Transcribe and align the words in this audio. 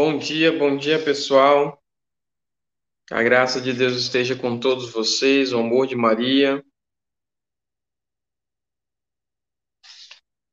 Bom 0.00 0.16
dia, 0.16 0.56
bom 0.56 0.76
dia, 0.76 1.04
pessoal. 1.04 1.82
A 3.10 3.20
graça 3.20 3.60
de 3.60 3.72
Deus 3.72 3.94
esteja 3.94 4.36
com 4.36 4.56
todos 4.56 4.92
vocês, 4.92 5.52
o 5.52 5.58
amor 5.58 5.88
de 5.88 5.96
Maria. 5.96 6.64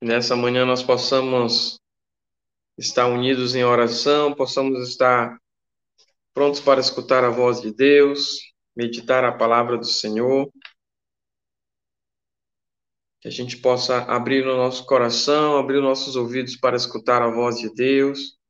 Nessa 0.01 0.35
manhã 0.35 0.65
nós 0.65 0.81
possamos 0.81 1.79
estar 2.75 3.05
unidos 3.05 3.53
em 3.53 3.63
oração, 3.63 4.33
possamos 4.33 4.89
estar 4.89 5.39
prontos 6.33 6.59
para 6.59 6.81
escutar 6.81 7.23
a 7.23 7.29
voz 7.29 7.61
de 7.61 7.71
Deus, 7.71 8.39
meditar 8.75 9.23
a 9.23 9.37
palavra 9.37 9.77
do 9.77 9.85
Senhor. 9.85 10.51
Que 13.21 13.27
a 13.27 13.31
gente 13.31 13.57
possa 13.57 14.05
abrir 14.05 14.47
o 14.47 14.57
nosso 14.57 14.87
coração, 14.87 15.55
abrir 15.55 15.77
os 15.77 15.83
nossos 15.83 16.15
ouvidos 16.15 16.55
para 16.55 16.75
escutar 16.75 17.21
a 17.21 17.29
voz 17.29 17.59
de 17.59 17.71
Deus. 17.75 18.43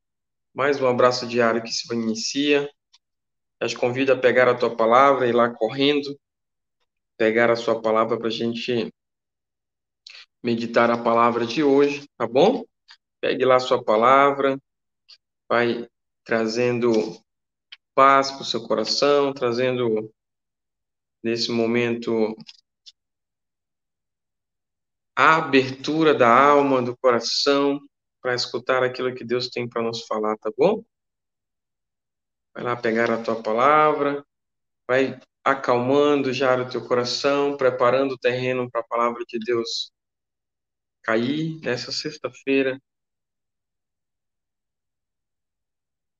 Mais 0.55 0.81
um 0.81 0.87
abraço 0.87 1.27
diário 1.27 1.61
que 1.61 1.69
se 1.69 1.93
inicia. 1.93 2.71
Eu 3.59 3.67
te 3.67 3.77
convido 3.77 4.13
a 4.13 4.17
pegar 4.17 4.47
a 4.47 4.55
tua 4.55 4.73
palavra 4.73 5.27
e 5.27 5.29
ir 5.31 5.33
lá 5.33 5.53
correndo, 5.53 6.17
pegar 7.17 7.51
a 7.51 7.57
sua 7.57 7.81
palavra 7.81 8.17
para 8.17 8.27
a 8.27 8.31
gente 8.31 8.89
meditar 10.41 10.89
a 10.89 10.97
palavra 10.97 11.45
de 11.45 11.61
hoje, 11.61 12.07
tá 12.17 12.25
bom? 12.25 12.63
Pegue 13.19 13.43
lá 13.43 13.57
a 13.57 13.59
sua 13.59 13.83
palavra, 13.83 14.57
vai 15.49 15.89
trazendo 16.23 16.89
paz 17.93 18.31
para 18.31 18.41
o 18.41 18.45
seu 18.45 18.65
coração, 18.65 19.33
trazendo 19.33 20.09
nesse 21.21 21.51
momento 21.51 22.33
a 25.13 25.35
abertura 25.35 26.13
da 26.13 26.33
alma, 26.33 26.81
do 26.81 26.95
coração, 26.95 27.77
para 28.25 28.33
escutar 28.33 28.81
aquilo 28.81 29.13
que 29.13 29.23
Deus 29.23 29.49
tem 29.49 29.69
para 29.69 29.83
nos 29.83 30.07
falar, 30.07 30.35
tá 30.37 30.51
bom? 30.57 30.83
Vai 32.55 32.63
lá 32.63 32.75
pegar 32.75 33.11
a 33.11 33.21
tua 33.21 33.39
palavra, 33.43 34.25
vai 34.87 35.19
acalmando 35.43 36.33
já 36.33 36.59
o 36.59 36.67
teu 36.67 36.87
coração, 36.87 37.55
preparando 37.55 38.13
o 38.13 38.17
terreno 38.17 38.67
para 38.71 38.81
a 38.81 38.83
palavra 38.83 39.23
de 39.27 39.37
Deus 39.37 39.91
cair 41.03 41.59
nessa 41.61 41.91
sexta-feira. 41.91 42.81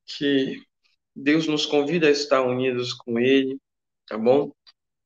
Que 0.05 0.61
Deus 1.15 1.47
nos 1.47 1.65
convida 1.65 2.05
a 2.07 2.11
estar 2.11 2.43
unidos 2.43 2.93
com 2.93 3.17
Ele, 3.17 3.59
tá 4.05 4.15
bom? 4.15 4.51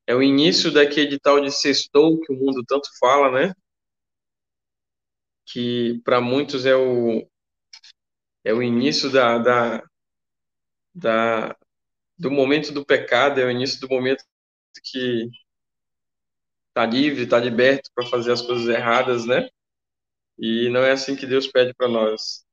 É 0.06 0.14
o 0.14 0.22
início 0.22 0.70
daquele 0.70 1.18
tal 1.18 1.40
de 1.40 1.50
sextou 1.50 2.20
que 2.20 2.30
o 2.30 2.36
mundo 2.36 2.62
tanto 2.68 2.90
fala, 2.98 3.30
né? 3.30 3.54
Que 5.52 6.00
para 6.04 6.20
muitos 6.20 6.66
é 6.66 6.76
o 6.76 7.26
é 8.44 8.54
o 8.54 8.62
início 8.62 9.10
da, 9.10 9.38
da, 9.38 9.82
da, 10.94 11.56
do 12.18 12.30
momento 12.30 12.72
do 12.72 12.84
pecado, 12.84 13.40
é 13.40 13.44
o 13.44 13.50
início 13.50 13.80
do 13.80 13.88
momento 13.88 14.24
que 14.82 15.28
está 16.68 16.86
livre, 16.86 17.24
está 17.24 17.38
liberto 17.38 17.90
para 17.94 18.06
fazer 18.06 18.32
as 18.32 18.42
coisas 18.42 18.68
erradas, 18.68 19.26
né? 19.26 19.48
E 20.38 20.70
não 20.70 20.80
é 20.80 20.92
assim 20.92 21.14
que 21.16 21.26
Deus 21.26 21.46
pede 21.46 21.74
para 21.74 21.88
nós. 21.88 22.44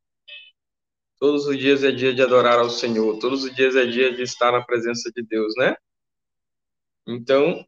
Todos 1.19 1.47
os 1.47 1.57
dias 1.57 1.83
é 1.83 1.91
dia 1.91 2.13
de 2.13 2.21
adorar 2.21 2.59
ao 2.59 2.69
Senhor, 2.69 3.17
todos 3.19 3.43
os 3.43 3.55
dias 3.55 3.75
é 3.75 3.85
dia 3.85 4.13
de 4.13 4.21
estar 4.23 4.51
na 4.51 4.63
presença 4.63 5.11
de 5.15 5.23
Deus, 5.23 5.53
né? 5.57 5.75
Então, 7.07 7.65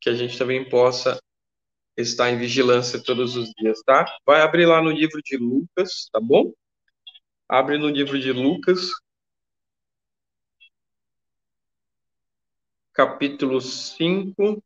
que 0.00 0.08
a 0.08 0.14
gente 0.14 0.38
também 0.38 0.68
possa 0.68 1.20
estar 1.96 2.30
em 2.30 2.38
vigilância 2.38 3.02
todos 3.02 3.36
os 3.36 3.50
dias, 3.54 3.82
tá? 3.82 4.04
Vai 4.24 4.42
abrir 4.42 4.66
lá 4.66 4.82
no 4.82 4.90
livro 4.90 5.20
de 5.22 5.36
Lucas, 5.36 6.08
tá 6.12 6.20
bom? 6.20 6.52
Abre 7.48 7.78
no 7.78 7.88
livro 7.88 8.18
de 8.18 8.32
Lucas, 8.32 8.90
capítulo 12.92 13.60
5. 13.60 14.62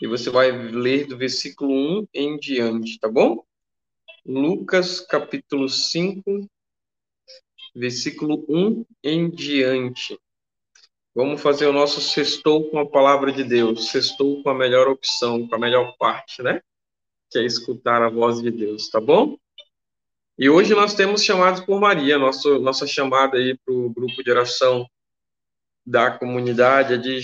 E 0.00 0.06
você 0.06 0.30
vai 0.30 0.52
ler 0.52 1.06
do 1.06 1.16
versículo 1.16 2.02
1 2.02 2.08
em 2.14 2.38
diante, 2.38 2.98
tá 3.00 3.08
bom? 3.08 3.44
Lucas, 4.24 5.00
capítulo 5.00 5.68
5, 5.68 6.22
versículo 7.74 8.44
1 8.48 8.84
em 9.02 9.30
diante. 9.30 10.18
Vamos 11.18 11.42
fazer 11.42 11.66
o 11.66 11.72
nosso 11.72 12.00
sextou 12.00 12.70
com 12.70 12.78
a 12.78 12.88
palavra 12.88 13.32
de 13.32 13.42
Deus, 13.42 13.90
sextou 13.90 14.40
com 14.40 14.50
a 14.50 14.54
melhor 14.54 14.86
opção, 14.86 15.48
com 15.48 15.54
a 15.56 15.58
melhor 15.58 15.96
parte, 15.98 16.40
né? 16.44 16.62
Que 17.28 17.40
é 17.40 17.44
escutar 17.44 18.00
a 18.02 18.08
voz 18.08 18.40
de 18.40 18.52
Deus, 18.52 18.88
tá 18.88 19.00
bom? 19.00 19.36
E 20.38 20.48
hoje 20.48 20.76
nós 20.76 20.94
temos 20.94 21.24
chamados 21.24 21.60
por 21.62 21.80
Maria, 21.80 22.18
nosso, 22.18 22.60
nossa 22.60 22.86
chamada 22.86 23.36
aí 23.36 23.58
para 23.58 23.74
o 23.74 23.90
grupo 23.90 24.22
de 24.22 24.30
oração 24.30 24.88
da 25.84 26.16
comunidade, 26.16 26.96
de, 26.98 27.20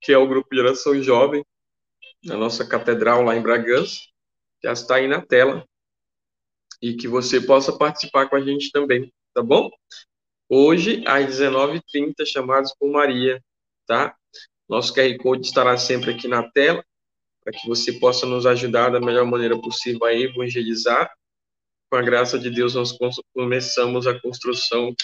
que 0.00 0.10
é 0.10 0.16
o 0.16 0.26
grupo 0.26 0.48
de 0.50 0.60
oração 0.62 1.02
jovem, 1.02 1.44
na 2.24 2.38
nossa 2.38 2.66
catedral 2.66 3.20
lá 3.20 3.36
em 3.36 3.42
Bragança, 3.42 4.00
já 4.64 4.72
está 4.72 4.94
aí 4.94 5.06
na 5.06 5.20
tela, 5.20 5.68
e 6.80 6.94
que 6.94 7.08
você 7.08 7.42
possa 7.42 7.76
participar 7.76 8.30
com 8.30 8.36
a 8.36 8.40
gente 8.40 8.70
também, 8.70 9.12
tá 9.34 9.42
bom? 9.42 9.68
Hoje, 10.54 11.02
às 11.06 11.24
19h30, 11.24 12.26
chamados 12.26 12.74
por 12.78 12.90
Maria, 12.90 13.42
tá? 13.86 14.14
Nosso 14.68 14.92
QR 14.92 15.16
Code 15.16 15.46
estará 15.46 15.78
sempre 15.78 16.10
aqui 16.10 16.28
na 16.28 16.42
tela, 16.42 16.84
para 17.42 17.54
que 17.54 17.66
você 17.66 17.94
possa 17.94 18.26
nos 18.26 18.44
ajudar 18.44 18.90
da 18.90 19.00
melhor 19.00 19.24
maneira 19.24 19.58
possível 19.58 20.04
a 20.04 20.12
evangelizar 20.12 21.10
com 21.88 21.96
a 21.96 22.02
graça 22.02 22.38
de 22.38 22.50
Deus, 22.50 22.74
nós 22.74 22.94
começamos 23.32 24.06
a 24.06 24.20
construção 24.20 24.94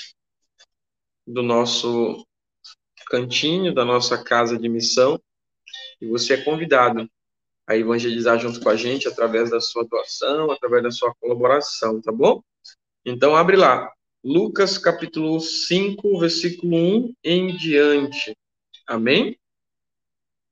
do 1.27 1.43
nosso 1.43 2.27
cantinho, 3.07 3.75
da 3.75 3.87
nossa 3.87 4.23
casa 4.23 4.59
de 4.59 4.69
missão. 4.69 5.19
E 5.99 6.07
você 6.07 6.35
é 6.35 6.45
convidado 6.45 7.11
a 7.67 7.75
evangelizar 7.75 8.39
junto 8.39 8.61
com 8.61 8.69
a 8.69 8.77
gente 8.77 9.09
através 9.09 9.49
da 9.49 9.63
sua 9.63 9.87
doação, 9.87 10.51
através 10.51 10.83
da 10.83 10.91
sua 10.91 11.15
colaboração, 11.19 12.03
tá 12.03 12.13
bom? 12.13 12.43
Então, 13.03 13.35
abre 13.35 13.57
lá. 13.57 13.91
Lucas 14.25 14.79
capítulo 14.79 15.41
5, 15.41 16.19
versículo 16.19 16.77
1 16.77 17.15
em 17.23 17.57
diante. 17.57 18.37
Amém? 18.87 19.39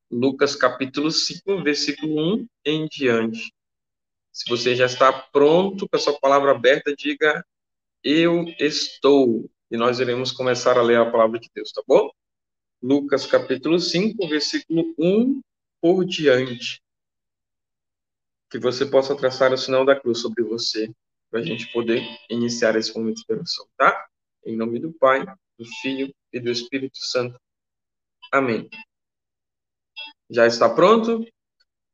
Lucas 0.09 0.54
capítulo 0.54 1.10
5, 1.10 1.62
versículo 1.65 2.37
1 2.37 2.49
em 2.65 2.87
diante. 2.87 3.53
Se 4.31 4.49
você 4.49 4.77
já 4.77 4.87
está 4.87 5.12
pronto 5.12 5.88
com 5.88 5.97
a 5.97 5.99
sua 5.99 6.19
palavra 6.19 6.53
aberta, 6.53 6.94
diga 6.94 7.44
eu 8.04 8.44
estou. 8.60 9.50
E 9.69 9.77
nós 9.77 9.98
iremos 9.98 10.31
começar 10.31 10.78
a 10.78 10.83
ler 10.83 10.98
a 10.98 11.10
palavra 11.10 11.41
de 11.41 11.50
Deus, 11.53 11.72
tá 11.72 11.83
bom? 11.88 12.09
Lucas 12.81 13.27
capítulo 13.27 13.81
5, 13.81 14.28
versículo 14.28 14.95
1 14.97 15.41
por 15.80 16.04
diante. 16.04 16.80
Que 18.48 18.60
você 18.60 18.86
possa 18.86 19.16
traçar 19.16 19.53
o 19.53 19.59
sinal 19.59 19.84
da 19.84 19.98
cruz 19.98 20.21
sobre 20.21 20.45
você, 20.45 20.89
para 21.36 21.42
a 21.42 21.47
gente 21.47 21.71
poder 21.71 22.03
iniciar 22.30 22.77
esse 22.77 22.97
momento 22.97 23.16
de 23.16 23.34
oração, 23.34 23.66
tá? 23.77 24.09
Em 24.42 24.56
nome 24.56 24.78
do 24.78 24.91
Pai, 24.91 25.22
do 25.59 25.66
Filho 25.83 26.10
e 26.33 26.41
do 26.41 26.50
Espírito 26.50 26.97
Santo. 26.97 27.38
Amém. 28.33 28.71
Já 30.30 30.47
está 30.47 30.66
pronto? 30.66 31.27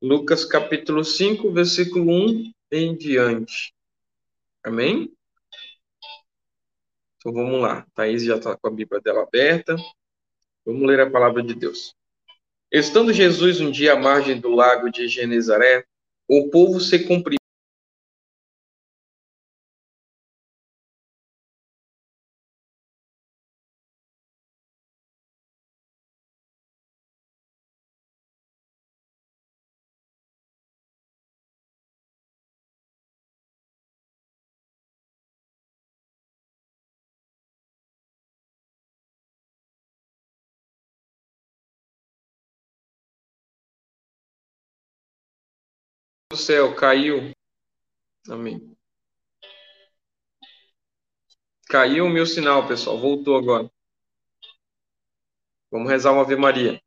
Lucas 0.01 0.45
capítulo 0.45 1.03
5, 1.03 1.51
versículo 1.51 2.09
1 2.09 2.53
em 2.71 2.97
diante. 2.97 3.75
Amém? 4.63 5.13
Então 7.17 7.33
vamos 7.33 7.61
lá. 7.61 7.85
Thaís 7.97 8.23
já 8.23 8.37
está 8.37 8.57
com 8.57 8.69
a 8.69 8.71
Bíblia 8.71 9.01
dela 9.01 9.25
aberta. 9.25 9.75
Vamos 10.65 10.87
ler 10.87 11.01
a 11.01 11.11
palavra 11.11 11.43
de 11.43 11.55
Deus. 11.55 11.97
Estando 12.71 13.13
Jesus 13.13 13.61
um 13.61 13.73
dia 13.73 13.95
à 13.95 13.97
margem 13.97 14.41
do 14.41 14.55
lago 14.55 14.89
de 14.89 15.09
Genezaré, 15.09 15.85
o 16.29 16.49
povo 16.49 16.79
se 16.79 17.05
cumpriu. 17.09 17.42
Do 46.33 46.37
céu 46.37 46.75
caiu. 46.75 47.31
Amém. 48.29 48.75
Caiu 51.69 52.07
o 52.07 52.11
meu 52.11 52.27
sinal, 52.27 52.67
pessoal. 52.67 52.99
Voltou 52.99 53.37
agora. 53.37 53.71
Vamos 55.71 55.91
rezar 55.91 56.13
uma 56.13 56.23
Ave 56.23 56.37
Maria. 56.37 56.83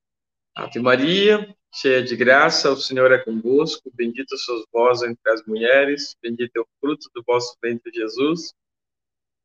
Ave 0.56 0.80
Maria, 0.80 1.56
cheia 1.74 2.04
de 2.04 2.16
graça, 2.16 2.72
o 2.72 2.78
Senhor 2.78 3.12
é 3.12 3.18
convosco, 3.18 3.92
bendito 3.94 4.38
sois 4.38 4.64
vós 4.72 5.04
entre 5.04 5.32
as 5.32 5.46
mulheres, 5.46 6.16
bendito 6.22 6.56
é 6.56 6.62
o 6.62 6.68
fruto 6.80 7.10
do 7.14 7.24
vosso 7.24 7.56
ventre, 7.62 7.92
Jesus. 7.94 8.54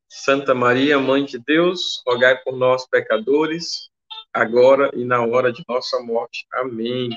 Santa 0.09 0.55
Maria, 0.55 0.99
Mãe 0.99 1.25
de 1.25 1.39
Deus, 1.39 2.03
rogai 2.07 2.37
por 2.43 2.57
nós, 2.57 2.87
pecadores, 2.87 3.91
agora 4.33 4.91
e 4.95 5.05
na 5.05 5.25
hora 5.25 5.53
de 5.53 5.65
nossa 5.69 6.01
morte. 6.01 6.47
Amém. 6.53 7.11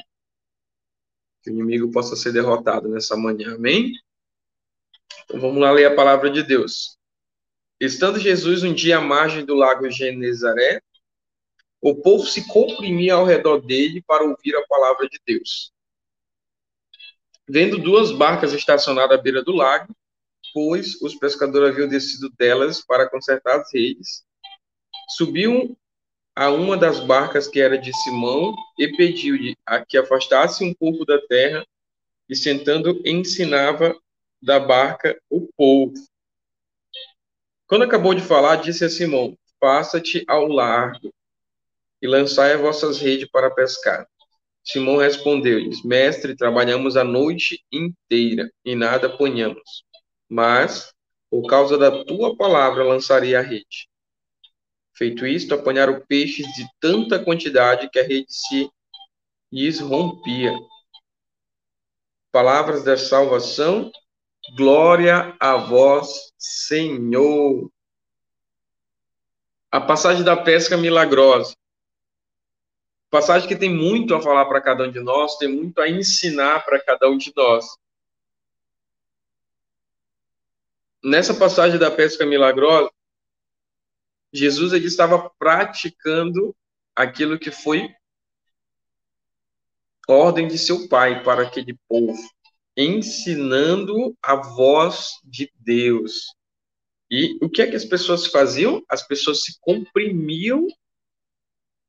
Que 1.44 1.52
o 1.52 1.54
inimigo 1.54 1.92
possa 1.92 2.16
ser 2.16 2.32
derrotado 2.32 2.88
nessa 2.88 3.18
manhã. 3.18 3.56
Amém? 3.56 3.94
Então 5.26 5.40
vamos 5.40 5.62
lá 5.62 5.72
ler 5.72 5.86
a 5.86 5.96
palavra 5.96 6.30
de 6.30 6.42
Deus. 6.44 6.98
Estando 7.80 8.20
Jesus 8.20 8.64
um 8.64 8.74
dia 8.74 8.98
à 8.98 9.02
margem 9.02 9.46
do 9.46 9.56
lago 9.56 9.90
Genezaré, 9.90 10.82
o 11.82 11.94
povo 11.96 12.26
se 12.26 12.48
comprimia 12.48 13.16
ao 13.16 13.26
redor 13.26 13.60
dele 13.60 14.02
para 14.02 14.24
ouvir 14.24 14.56
a 14.56 14.66
palavra 14.68 15.08
de 15.10 15.20
Deus. 15.26 15.74
Vendo 17.48 17.78
duas 17.78 18.10
barcas 18.10 18.54
estacionadas 18.54 19.20
à 19.20 19.22
beira 19.22 19.44
do 19.44 19.52
lago, 19.52 19.94
pois 20.54 21.02
os 21.02 21.16
pescadores 21.16 21.70
haviam 21.70 21.90
descido 21.90 22.30
delas 22.38 22.82
para 22.86 23.10
consertar 23.10 23.60
as 23.60 23.74
redes, 23.74 24.24
subiu 25.10 25.78
a 26.36 26.50
uma 26.50 26.76
das 26.76 27.00
barcas 27.00 27.48
que 27.48 27.62
era 27.62 27.78
de 27.78 27.94
Simão 28.04 28.56
e 28.78 28.88
pediu-lhe 28.96 29.56
a 29.66 29.86
que 29.86 29.98
afastasse 29.98 30.64
um 30.64 30.74
pouco 30.74 31.06
da 31.06 31.20
terra 31.28 31.66
e 32.28 32.36
sentando 32.36 33.02
ensinava 33.06 33.96
da 34.42 34.60
barca 34.60 35.20
o 35.30 35.48
povo. 35.56 35.94
Quando 37.68 37.84
acabou 37.84 38.14
de 38.14 38.22
falar, 38.22 38.58
disse 38.58 38.84
a 38.84 38.90
Simão: 38.90 39.38
Passa-te 39.60 40.24
ao 40.28 40.48
largo 40.48 41.14
e 42.02 42.08
lançai 42.08 42.54
as 42.54 42.62
vossas 42.62 43.00
redes 43.00 43.30
para 43.30 43.52
pescar. 43.52 44.08
Simão 44.64 44.98
respondeu-lhes: 44.98 45.84
Mestre, 45.84 46.36
trabalhamos 46.36 46.98
a 46.98 47.04
noite 47.04 47.64
inteira 47.72 48.52
e 48.66 48.76
nada 48.76 49.10
ponhamos. 49.10 49.84
Mas, 50.28 50.94
por 51.30 51.48
causa 51.48 51.78
da 51.78 52.04
tua 52.04 52.36
palavra, 52.36 52.84
lançarei 52.84 53.36
a 53.36 53.42
rede. 53.42 53.88
Feito 54.94 55.26
isto, 55.26 55.56
apanharam 55.56 56.04
peixes 56.08 56.46
de 56.54 56.68
tanta 56.80 57.24
quantidade 57.24 57.90
que 57.90 58.00
a 58.00 58.04
rede 58.04 58.28
se 58.30 58.70
lhes 59.52 59.80
rompia. 59.80 60.54
Palavras 62.32 62.84
da 62.84 62.96
salvação, 62.96 63.92
glória 64.56 65.36
a 65.40 65.56
vós, 65.56 66.32
Senhor. 66.38 67.72
A 69.72 69.82
passagem 69.82 70.24
da 70.24 70.38
pesca 70.38 70.78
milagrosa. 70.78 71.56
Passagem 73.10 73.48
que 73.48 73.56
tem 73.56 73.74
muito 73.74 74.14
a 74.16 74.22
falar 74.22 74.46
para 74.46 74.62
cada 74.62 74.84
um 74.86 74.92
de 74.92 75.00
nós, 75.00 75.38
tem 75.38 75.48
muito 75.48 75.80
a 75.80 75.90
ensinar 75.90 76.66
para 76.66 76.80
cada 76.80 77.10
um 77.10 77.18
de 77.18 77.32
nós. 77.36 77.66
Nessa 81.04 81.34
passagem 81.34 81.78
da 81.78 81.92
pesca 81.92 82.26
milagrosa, 82.26 82.92
Jesus 84.34 84.74
ele 84.74 84.88
estava 84.88 85.30
praticando 85.38 86.56
aquilo 86.96 87.38
que 87.38 87.52
foi 87.52 87.88
ordem 90.08 90.48
de 90.48 90.58
seu 90.58 90.88
pai 90.90 91.24
para 91.24 91.44
aquele 91.44 91.78
povo, 91.88 92.20
ensinando 92.76 94.18
a 94.22 94.36
voz 94.36 95.20
de 95.24 95.52
Deus. 95.60 96.36
E 97.10 97.38
o 97.42 97.50
que 97.50 97.62
é 97.62 97.68
que 97.68 97.76
as 97.76 97.86
pessoas 97.86 98.26
faziam? 98.26 98.84
As 98.90 99.06
pessoas 99.06 99.44
se 99.44 99.60
comprimiam 99.62 100.66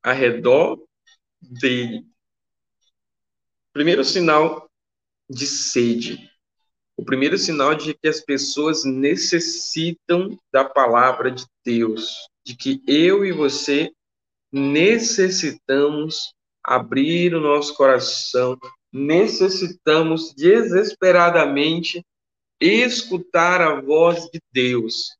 ao 0.03 0.13
redor 0.13 0.79
dele. 1.41 2.05
Primeiro 3.73 4.03
sinal 4.03 4.69
de 5.29 5.47
sede. 5.47 6.31
O 6.95 7.03
primeiro 7.03 7.37
sinal 7.37 7.75
de 7.75 7.93
que 7.93 8.07
as 8.07 8.21
pessoas 8.21 8.85
necessitam 8.85 10.39
da 10.51 10.63
palavra 10.63 11.29
de 11.29 11.45
Deus, 11.63 12.29
de 12.45 12.55
que 12.55 12.81
eu 12.87 13.25
e 13.25 13.31
você 13.31 13.91
necessitamos 14.51 16.33
abrir 16.63 17.35
o 17.35 17.41
nosso 17.41 17.75
coração, 17.75 18.57
necessitamos 18.91 20.33
desesperadamente 20.33 22.05
escutar 22.59 23.61
a 23.61 23.81
voz 23.81 24.29
de 24.31 24.39
Deus. 24.51 25.15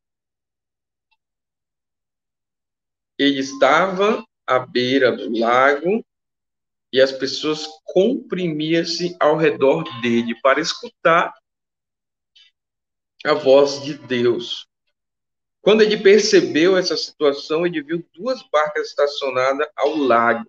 Ele 3.17 3.39
estava 3.39 4.25
à 4.45 4.59
beira 4.59 5.15
do 5.15 5.37
lago 5.37 6.05
e 6.91 7.01
as 7.01 7.11
pessoas 7.11 7.67
comprimiam-se 7.83 9.15
ao 9.19 9.35
redor 9.35 9.83
dele 10.01 10.39
para 10.41 10.61
escutar 10.61 11.33
a 13.25 13.33
voz 13.33 13.83
de 13.83 13.97
Deus. 13.97 14.67
Quando 15.65 15.81
ele 15.81 15.97
percebeu 15.97 16.77
essa 16.77 16.95
situação, 16.95 17.65
ele 17.65 17.81
viu 17.81 18.05
duas 18.13 18.47
barcas 18.51 18.89
estacionadas 18.89 19.67
ao 19.75 19.97
lago. 19.97 20.45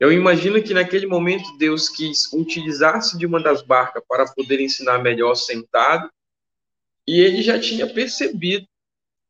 Eu 0.00 0.10
imagino 0.10 0.60
que 0.60 0.74
naquele 0.74 1.06
momento 1.06 1.56
Deus 1.56 1.88
quis 1.88 2.32
utilizar-se 2.32 3.16
de 3.16 3.24
uma 3.24 3.40
das 3.40 3.62
barcas 3.62 4.02
para 4.08 4.26
poder 4.26 4.58
ensinar 4.58 4.98
melhor 4.98 5.36
sentado, 5.36 6.10
e 7.06 7.20
ele 7.20 7.42
já 7.42 7.60
tinha 7.60 7.86
percebido 7.86 8.66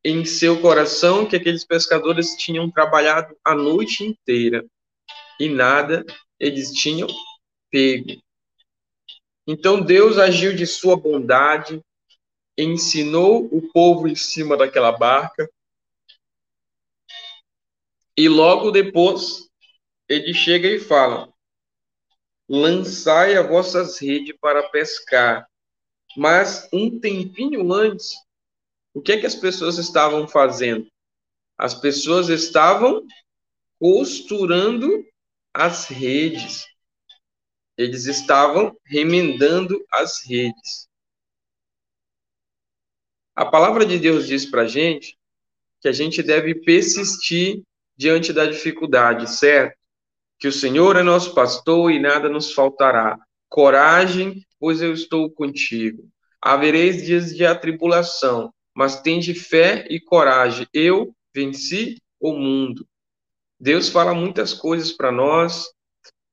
em 0.02 0.24
seu 0.24 0.58
coração 0.58 1.26
que 1.26 1.36
aqueles 1.36 1.66
pescadores 1.66 2.34
tinham 2.34 2.70
trabalhado 2.70 3.36
a 3.44 3.54
noite 3.54 4.02
inteira 4.02 4.64
e 5.38 5.50
nada 5.50 6.02
eles 6.40 6.72
tinham 6.72 7.08
pego. 7.70 8.22
Então 9.46 9.82
Deus 9.82 10.16
agiu 10.16 10.56
de 10.56 10.66
sua 10.66 10.96
bondade, 10.96 11.78
ensinou 12.58 13.48
o 13.52 13.62
povo 13.72 14.08
em 14.08 14.16
cima 14.16 14.56
daquela 14.56 14.90
barca, 14.90 15.48
e 18.16 18.28
logo 18.28 18.72
depois 18.72 19.48
ele 20.08 20.34
chega 20.34 20.66
e 20.68 20.80
fala: 20.80 21.32
Lançai 22.48 23.36
as 23.36 23.46
vossas 23.46 23.98
redes 23.98 24.36
para 24.40 24.68
pescar. 24.70 25.48
Mas 26.16 26.68
um 26.72 26.98
tempinho 26.98 27.72
antes, 27.72 28.14
o 28.92 29.00
que 29.00 29.12
é 29.12 29.20
que 29.20 29.26
as 29.26 29.36
pessoas 29.36 29.78
estavam 29.78 30.26
fazendo? 30.26 30.90
As 31.56 31.74
pessoas 31.74 32.28
estavam 32.28 33.06
costurando 33.78 35.06
as 35.54 35.86
redes. 35.86 36.66
Eles 37.76 38.06
estavam 38.06 38.76
remendando 38.84 39.84
as 39.92 40.24
redes. 40.24 40.87
A 43.38 43.46
palavra 43.46 43.86
de 43.86 44.00
Deus 44.00 44.26
diz 44.26 44.44
para 44.44 44.62
a 44.62 44.66
gente 44.66 45.16
que 45.80 45.86
a 45.86 45.92
gente 45.92 46.24
deve 46.24 46.56
persistir 46.56 47.62
diante 47.96 48.32
da 48.32 48.44
dificuldade, 48.44 49.30
certo? 49.30 49.78
Que 50.40 50.48
o 50.48 50.52
Senhor 50.52 50.96
é 50.96 51.04
nosso 51.04 51.32
pastor 51.36 51.92
e 51.92 52.00
nada 52.00 52.28
nos 52.28 52.52
faltará. 52.52 53.16
Coragem, 53.48 54.44
pois 54.58 54.82
eu 54.82 54.92
estou 54.92 55.30
contigo. 55.30 56.08
Havereis 56.42 57.06
dias 57.06 57.32
de 57.32 57.46
atribulação, 57.46 58.52
mas 58.74 59.00
tende 59.02 59.32
fé 59.34 59.86
e 59.88 60.00
coragem. 60.00 60.66
Eu 60.74 61.14
venci 61.32 61.96
o 62.18 62.32
mundo. 62.32 62.84
Deus 63.60 63.88
fala 63.88 64.12
muitas 64.14 64.52
coisas 64.52 64.90
para 64.90 65.12
nós, 65.12 65.70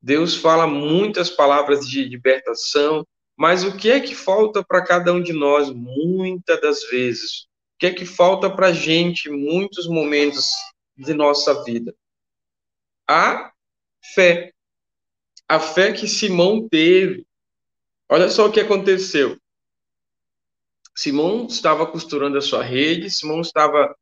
Deus 0.02 0.36
fala 0.36 0.66
muitas 0.66 1.30
palavras 1.30 1.88
de 1.88 2.04
libertação, 2.04 3.06
mas 3.38 3.64
o 3.64 3.76
que 3.76 3.92
é 3.92 4.00
que 4.00 4.16
falta 4.16 4.64
para 4.64 4.84
cada 4.84 5.14
um 5.14 5.22
de 5.22 5.34
nós 5.34 5.70
muitas 5.70 6.60
das 6.62 6.84
vezes? 6.90 7.48
O 7.76 7.78
que 7.80 7.88
é 7.88 7.94
que 7.94 8.06
falta 8.06 8.50
para 8.50 8.68
a 8.68 8.74
gente 8.74 9.30
muitos 9.30 9.88
momentos 9.88 10.50
de 10.96 11.14
nossa 11.14 11.64
vida? 11.64 11.94
A 13.08 13.52
fé. 14.14 14.54
A 15.48 15.60
fé 15.60 15.92
que 15.92 16.08
Simão 16.08 16.68
teve. 16.70 17.28
Olha 18.08 18.30
só 18.30 18.46
o 18.46 18.52
que 18.52 18.62
aconteceu. 18.62 19.38
Simão 20.96 21.46
estava 21.48 21.86
costurando 21.86 22.38
a 22.38 22.42
sua 22.42 22.64
rede, 22.64 23.12
Simão 23.12 23.42
estava 23.42 23.94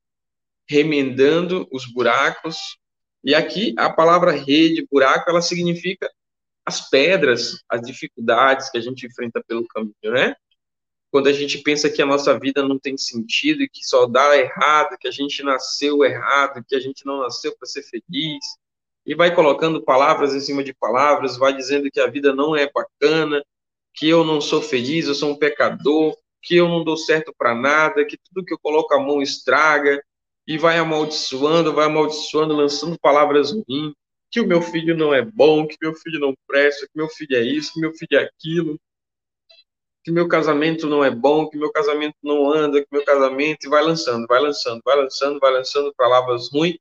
remendando 0.70 1.68
os 1.72 1.92
buracos. 1.92 2.78
E 3.24 3.34
aqui 3.34 3.74
a 3.78 3.92
palavra 3.92 4.32
rede, 4.32 4.88
buraco, 4.92 5.28
ela 5.30 5.42
significa 5.42 6.12
as 6.65 6.89
pedras, 6.89 7.63
as 7.70 7.82
dificuldades 7.82 8.70
que 8.70 8.77
a 8.77 8.82
gente 8.82 9.05
enfrenta 9.05 9.43
pelo 9.48 9.67
caminho, 9.67 9.93
né? 10.03 10.36
Quando 11.12 11.27
a 11.27 11.34
gente 11.34 11.60
pensa 11.60 11.89
que 11.89 12.01
a 12.01 12.05
nossa 12.05 12.38
vida 12.39 12.67
não 12.67 12.79
tem 12.79 12.98
sentido 12.98 13.62
e 13.62 13.70
que 13.70 13.84
só 13.84 14.08
dá 14.08 14.36
errado, 14.38 14.98
que 15.00 15.08
a 15.08 15.12
gente 15.12 15.43
nasceu 15.43 16.03
errado, 16.03 16.63
que 16.67 16.75
a 16.75 16.79
gente 16.79 17.05
não 17.05 17.20
nasceu 17.22 17.55
para 17.58 17.67
ser 17.67 17.84
feliz, 17.84 18.43
e 19.05 19.13
vai 19.13 19.34
colocando 19.36 19.84
palavras 19.84 20.34
em 20.34 20.39
cima 20.39 20.63
de 20.63 20.74
palavras, 20.74 21.38
vai 21.38 21.55
dizendo 21.55 21.91
que 21.91 22.00
a 22.00 22.08
vida 22.08 22.34
não 22.34 22.55
é 22.55 22.70
bacana, 22.72 23.43
que 23.93 24.10
eu 24.10 24.24
não 24.24 24.41
sou 24.41 24.62
feliz, 24.62 25.08
eu 25.08 25.13
sou 25.13 25.32
um 25.32 25.38
pecador, 25.38 26.15
que 26.41 26.55
eu 26.55 26.67
não 26.67 26.84
dou 26.84 26.98
certo 26.98 27.34
para 27.38 27.53
nada, 27.53 28.05
que 28.05 28.17
tudo 28.17 28.43
que 28.43 28.53
eu 28.53 28.60
coloco 28.60 28.93
a 28.93 29.00
mão 29.00 29.22
estraga, 29.22 30.03
e 30.48 30.58
vai 30.58 30.77
amaldiçoando, 30.77 31.74
vai 31.74 31.86
amaldiçoando, 31.86 32.55
lançando 32.55 33.00
palavras 33.00 33.51
ruins. 33.51 33.93
Que 34.34 34.42
o 34.42 34.48
meu 34.48 34.63
filho 34.63 34.98
não 34.98 35.13
é 35.13 35.22
bom, 35.22 35.68
que 35.68 35.78
meu 35.80 35.94
filho 35.94 36.20
não 36.20 36.36
presta, 36.48 36.88
que 36.88 36.98
meu 36.98 37.08
filho 37.08 37.38
é 37.38 37.42
isso, 37.42 37.72
que 37.72 37.80
meu 37.80 37.94
filho 37.94 38.18
é 38.18 38.24
aquilo, 38.24 38.82
que 40.04 40.10
meu 40.10 40.28
casamento 40.28 40.88
não 40.88 41.06
é 41.06 41.12
bom, 41.12 41.48
que 41.48 41.56
meu 41.56 41.72
casamento 41.72 42.16
não 42.24 42.52
anda, 42.52 42.82
que 42.82 42.88
meu 42.92 43.06
casamento, 43.06 43.68
e 43.68 43.70
vai 43.70 43.84
lançando, 43.84 44.25
vai 44.25 44.42
lançando, 44.42 44.82
vai 44.84 44.96
lançando, 44.98 45.40
vai 45.40 45.54
lançando 45.54 45.94
palavras 45.96 46.50
ruins, 46.52 46.80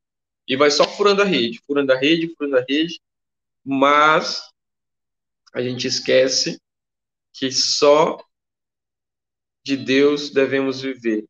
e 0.49 0.57
vai 0.57 0.71
só 0.71 0.89
furando 0.89 1.21
a 1.21 1.27
rede, 1.27 1.61
furando 1.67 1.93
a 1.93 1.97
rede, 1.97 2.35
furando 2.35 2.57
a 2.57 2.65
rede, 2.67 2.99
mas 3.63 4.43
a 5.53 5.61
gente 5.61 5.87
esquece 5.87 6.59
que 7.35 7.53
só 7.53 8.17
de 9.63 9.77
Deus 9.77 10.31
devemos 10.31 10.81
viver. 10.81 11.27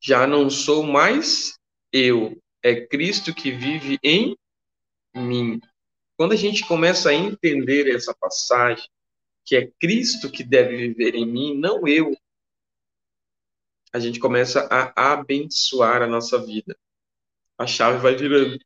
Já 0.00 0.26
não 0.26 0.48
sou 0.48 0.82
mais 0.82 1.58
eu, 1.92 2.34
é 2.62 2.80
Cristo 2.86 3.34
que 3.34 3.50
vive 3.50 3.98
em 4.02 4.34
mim. 5.22 5.60
Quando 6.16 6.32
a 6.32 6.36
gente 6.36 6.66
começa 6.66 7.10
a 7.10 7.14
entender 7.14 7.94
essa 7.94 8.14
passagem, 8.14 8.88
que 9.44 9.54
é 9.54 9.70
Cristo 9.78 10.30
que 10.30 10.42
deve 10.42 10.76
viver 10.76 11.14
em 11.14 11.26
mim, 11.26 11.56
não 11.56 11.86
eu, 11.86 12.16
a 13.92 13.98
gente 13.98 14.18
começa 14.18 14.68
a 14.70 15.12
abençoar 15.12 16.02
a 16.02 16.06
nossa 16.06 16.38
vida. 16.44 16.76
A 17.56 17.66
chave 17.66 17.98
vai 17.98 18.14
virando. 18.14 18.58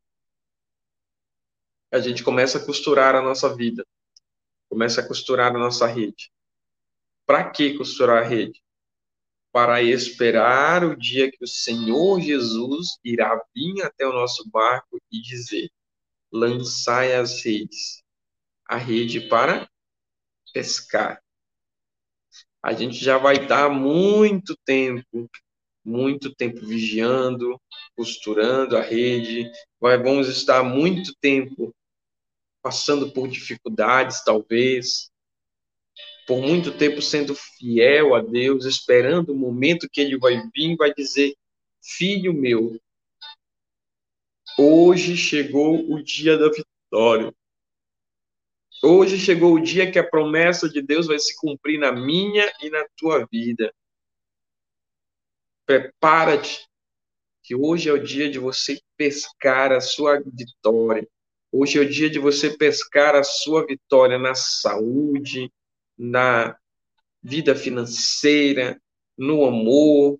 A 1.93 2.01
gente 2.01 2.25
começa 2.25 2.59
a 2.59 2.65
costurar 2.65 3.15
a 3.15 3.23
nossa 3.23 3.55
vida. 3.55 3.87
Começa 4.69 5.01
a 5.01 5.07
costurar 5.07 5.55
a 5.55 5.59
nossa 5.59 5.87
rede. 5.87 6.33
Para 7.27 7.49
que 7.51 7.77
costurar 7.77 8.25
a 8.25 8.27
rede? 8.27 8.63
Para 9.53 9.83
esperar 9.83 10.85
o 10.85 10.97
dia 10.97 11.31
que 11.31 11.45
o 11.45 11.49
Senhor 11.49 12.21
Jesus 12.21 12.99
irá 13.05 13.41
vir 13.55 13.83
até 13.83 14.07
o 14.07 14.13
nosso 14.13 14.49
barco 14.49 15.01
e 15.13 15.21
dizer: 15.21 15.71
lançai 16.33 17.15
as 17.15 17.45
redes. 17.45 18.03
A 18.67 18.77
rede 18.77 19.29
para 19.29 19.69
pescar. 20.53 21.23
A 22.63 22.73
gente 22.73 22.97
já 22.97 23.17
vai 23.17 23.37
estar 23.37 23.69
muito 23.71 24.55
tempo, 24.65 25.29
muito 25.85 26.35
tempo 26.35 26.65
vigiando, 26.65 27.61
costurando 27.97 28.77
a 28.77 28.83
rede, 28.83 29.51
vai, 29.81 29.97
vamos 29.97 30.29
estar 30.29 30.63
muito 30.63 31.15
tempo 31.21 31.75
passando 32.63 33.11
por 33.13 33.29
dificuldades, 33.29 34.23
talvez, 34.23 35.11
por 36.27 36.41
muito 36.41 36.71
tempo 36.77 37.01
sendo 37.01 37.35
fiel 37.35 38.15
a 38.15 38.21
Deus, 38.21 38.65
esperando 38.65 39.33
o 39.33 39.37
momento 39.37 39.89
que 39.91 40.01
Ele 40.01 40.19
vai 40.19 40.41
vir, 40.55 40.77
vai 40.77 40.93
dizer: 40.95 41.35
Filho 41.83 42.33
meu, 42.35 42.79
hoje 44.59 45.17
chegou 45.17 45.91
o 45.91 46.03
dia 46.03 46.37
da 46.37 46.49
vitória. 46.49 47.33
Hoje 48.83 49.19
chegou 49.19 49.55
o 49.55 49.61
dia 49.61 49.91
que 49.91 49.99
a 49.99 50.09
promessa 50.09 50.69
de 50.69 50.81
Deus 50.81 51.07
vai 51.07 51.19
se 51.19 51.37
cumprir 51.37 51.79
na 51.79 51.93
minha 51.93 52.51
e 52.63 52.71
na 52.71 52.87
tua 52.97 53.27
vida. 53.31 53.73
Prepara-te, 55.67 56.67
que 57.43 57.55
hoje 57.55 57.89
é 57.89 57.93
o 57.93 58.03
dia 58.03 58.31
de 58.31 58.39
você 58.39 58.81
pescar 58.97 59.73
a 59.73 59.81
sua 59.81 60.23
vitória. 60.25 61.07
Hoje 61.53 61.79
é 61.79 61.83
o 61.83 61.89
dia 61.89 62.09
de 62.09 62.19
você 62.19 62.57
pescar 62.57 63.15
a 63.15 63.25
sua 63.25 63.67
vitória 63.67 64.19
na 64.19 64.35
saúde, 64.35 65.53
na 65.99 66.57
vida 67.23 67.55
financeira, 67.55 68.81
no 69.17 69.45
amor, 69.45 70.19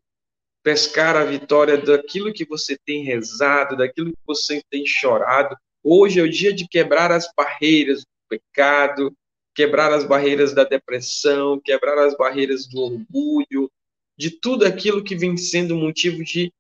pescar 0.63 1.17
a 1.17 1.25
vitória 1.25 1.79
daquilo 1.79 2.33
que 2.33 2.45
você 2.45 2.77
tem 2.85 3.05
rezado, 3.05 3.77
daquilo 3.77 4.13
que 4.13 4.19
você 4.27 4.63
tem 4.71 4.87
chorado. 4.87 5.57
Hoje 5.83 6.21
é 6.21 6.23
o 6.23 6.31
dia 6.31 6.53
de 6.53 6.69
quebrar 6.69 7.11
as 7.11 7.31
barreiras 7.35 8.05
pecado, 8.29 9.13
quebrar 9.55 9.93
as 9.93 10.05
barreiras 10.05 10.55
da 10.55 10.65
depressão, 10.65 11.61
quebrar 11.61 11.99
as 11.99 12.17
barreiras 12.17 12.67
do 12.67 12.81
orgulho, 12.81 13.71
de 14.17 14.31
tudo 14.31 14.65
aquilo 14.65 15.03
que 15.03 15.17
vem 15.17 15.37
sendo 15.37 15.75
motivo 15.75 16.23
de 16.23 16.53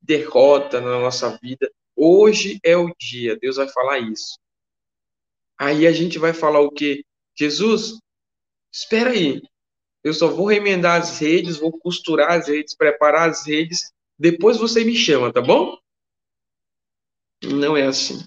derrota 0.00 0.80
na 0.80 0.98
nossa 0.98 1.38
vida. 1.40 1.70
Hoje 1.94 2.58
é 2.64 2.76
o 2.76 2.92
dia, 2.98 3.36
Deus 3.36 3.56
vai 3.56 3.68
falar 3.68 3.98
isso. 3.98 4.38
Aí 5.58 5.86
a 5.86 5.92
gente 5.92 6.18
vai 6.18 6.32
falar 6.32 6.60
o 6.60 6.70
quê? 6.70 7.04
Jesus, 7.36 7.98
espera 8.72 9.10
aí. 9.10 9.42
Eu 10.02 10.14
só 10.14 10.28
vou 10.28 10.46
remendar 10.46 11.00
as 11.00 11.18
redes, 11.18 11.56
vou 11.56 11.76
costurar 11.78 12.32
as 12.32 12.48
redes, 12.48 12.74
preparar 12.74 13.28
as 13.28 13.46
redes, 13.46 13.92
depois 14.18 14.56
você 14.56 14.84
me 14.84 14.96
chama, 14.96 15.32
tá 15.32 15.40
bom? 15.40 15.76
Não 17.42 17.76
é 17.76 17.86
assim. 17.86 18.24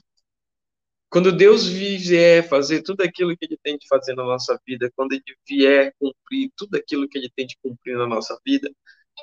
Quando 1.10 1.32
Deus 1.32 1.68
vier 1.68 2.48
fazer 2.48 2.84
tudo 2.84 3.02
aquilo 3.02 3.36
que 3.36 3.46
Ele 3.46 3.58
tem 3.62 3.78
de 3.78 3.86
fazer 3.88 4.16
na 4.16 4.24
nossa 4.24 4.58
vida, 4.66 4.90
quando 4.96 5.12
Ele 5.12 5.24
vier 5.46 5.94
cumprir 6.00 6.50
tudo 6.56 6.76
aquilo 6.76 7.08
que 7.10 7.18
Ele 7.18 7.30
tem 7.36 7.46
de 7.46 7.58
cumprir 7.62 7.98
na 7.98 8.08
nossa 8.08 8.40
vida, 8.46 8.72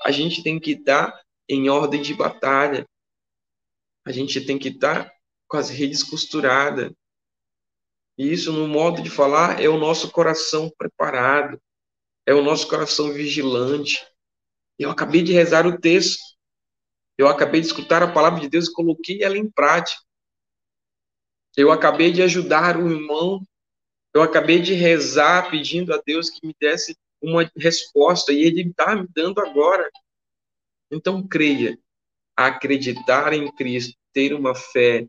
a 0.04 0.10
gente 0.10 0.42
tem 0.42 0.60
que 0.60 0.72
estar 0.72 1.18
em 1.48 1.70
ordem 1.70 2.02
de 2.02 2.12
batalha. 2.12 2.86
A 4.04 4.12
gente 4.12 4.44
tem 4.44 4.58
que 4.58 4.68
estar 4.68 5.10
com 5.46 5.56
as 5.56 5.70
redes 5.70 6.02
costuradas. 6.02 6.92
E 8.18 8.32
isso, 8.32 8.52
no 8.52 8.68
modo 8.68 9.02
de 9.02 9.08
falar, 9.08 9.62
é 9.62 9.68
o 9.68 9.78
nosso 9.78 10.10
coração 10.10 10.70
preparado, 10.76 11.58
é 12.28 12.34
o 12.34 12.42
nosso 12.42 12.68
coração 12.68 13.10
vigilante. 13.10 14.06
Eu 14.78 14.90
acabei 14.90 15.22
de 15.22 15.32
rezar 15.32 15.66
o 15.66 15.80
texto, 15.80 16.20
eu 17.16 17.26
acabei 17.26 17.62
de 17.62 17.68
escutar 17.68 18.02
a 18.02 18.12
palavra 18.12 18.38
de 18.38 18.50
Deus 18.50 18.68
e 18.68 18.72
coloquei 18.74 19.22
ela 19.22 19.38
em 19.38 19.50
prática. 19.50 20.02
Eu 21.56 21.72
acabei 21.72 22.12
de 22.12 22.20
ajudar 22.20 22.76
o 22.76 22.90
irmão, 22.90 23.42
eu 24.12 24.20
acabei 24.20 24.60
de 24.60 24.74
rezar 24.74 25.50
pedindo 25.50 25.94
a 25.94 26.02
Deus 26.04 26.28
que 26.28 26.46
me 26.46 26.54
desse 26.60 26.94
uma 27.18 27.50
resposta 27.56 28.30
e 28.30 28.42
ele 28.42 28.60
está 28.60 28.94
me 28.94 29.08
dando 29.08 29.40
agora. 29.40 29.90
Então 30.90 31.26
creia, 31.26 31.78
acreditar 32.36 33.32
em 33.32 33.50
Cristo, 33.56 33.96
ter 34.12 34.34
uma 34.34 34.54
fé 34.54 35.08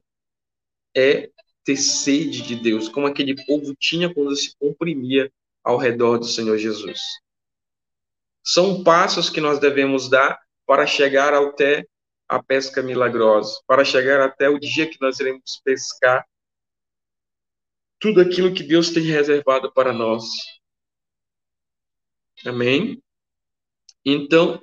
é 0.96 1.30
ter 1.66 1.76
sede 1.76 2.44
de 2.44 2.56
Deus, 2.56 2.88
como 2.88 3.06
aquele 3.06 3.36
povo 3.46 3.76
tinha 3.78 4.12
quando 4.12 4.34
se 4.38 4.56
comprimia 4.58 5.30
ao 5.64 5.78
redor 5.78 6.18
do 6.18 6.26
Senhor 6.26 6.58
Jesus. 6.58 7.00
São 8.44 8.84
passos 8.84 9.30
que 9.30 9.42
nós 9.42 9.60
devemos 9.60 10.10
dar 10.10 10.40
para 10.66 10.86
chegar 10.86 11.34
até 11.34 11.86
a 12.28 12.42
pesca 12.42 12.82
milagrosa, 12.82 13.60
para 13.66 13.84
chegar 13.84 14.22
até 14.22 14.50
o 14.50 14.60
dia 14.60 14.90
que 14.90 15.00
nós 15.02 15.20
iremos 15.20 15.60
pescar 15.64 16.26
tudo 18.00 18.22
aquilo 18.22 18.54
que 18.54 18.64
Deus 18.64 18.92
tem 18.92 19.04
reservado 19.04 19.72
para 19.74 19.92
nós. 19.92 20.24
Amém? 22.46 23.04
Então, 24.06 24.62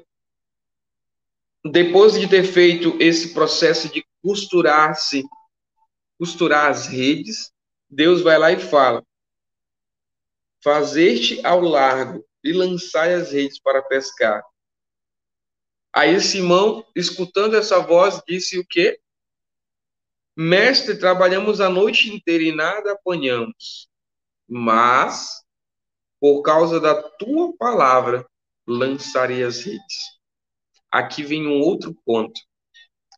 depois 1.65 2.19
de 2.19 2.29
ter 2.29 2.45
feito 2.45 2.97
esse 3.01 3.35
processo 3.35 3.93
de 3.93 4.05
costurar-se, 4.23 5.23
costurar 6.19 6.71
as 6.71 6.87
redes, 6.87 7.53
Deus 7.91 8.23
vai 8.23 8.39
lá 8.39 8.53
e 8.53 8.59
fala: 8.59 9.05
Fazer-te 10.67 11.47
ao 11.47 11.61
largo 11.61 12.27
e 12.43 12.53
lançar 12.53 13.09
as 13.09 13.31
redes 13.31 13.57
para 13.61 13.81
pescar. 13.83 14.43
Aí 15.95 16.21
Simão, 16.21 16.85
escutando 16.93 17.55
essa 17.55 17.79
voz, 17.79 18.21
disse 18.27 18.59
o 18.59 18.67
quê? 18.67 18.99
Mestre, 20.37 20.99
trabalhamos 20.99 21.61
a 21.61 21.71
noite 21.71 22.13
inteira 22.13 22.43
e 22.43 22.51
nada 22.51 22.95
apanhamos. 22.95 23.89
Mas, 24.49 25.41
por 26.19 26.43
causa 26.43 26.81
da 26.81 27.01
tua 27.01 27.57
palavra, 27.57 28.29
lançarei 28.67 29.45
as 29.45 29.61
redes. 29.61 30.19
Aqui 30.91 31.23
vem 31.23 31.47
um 31.47 31.61
outro 31.61 31.95
ponto. 32.05 32.41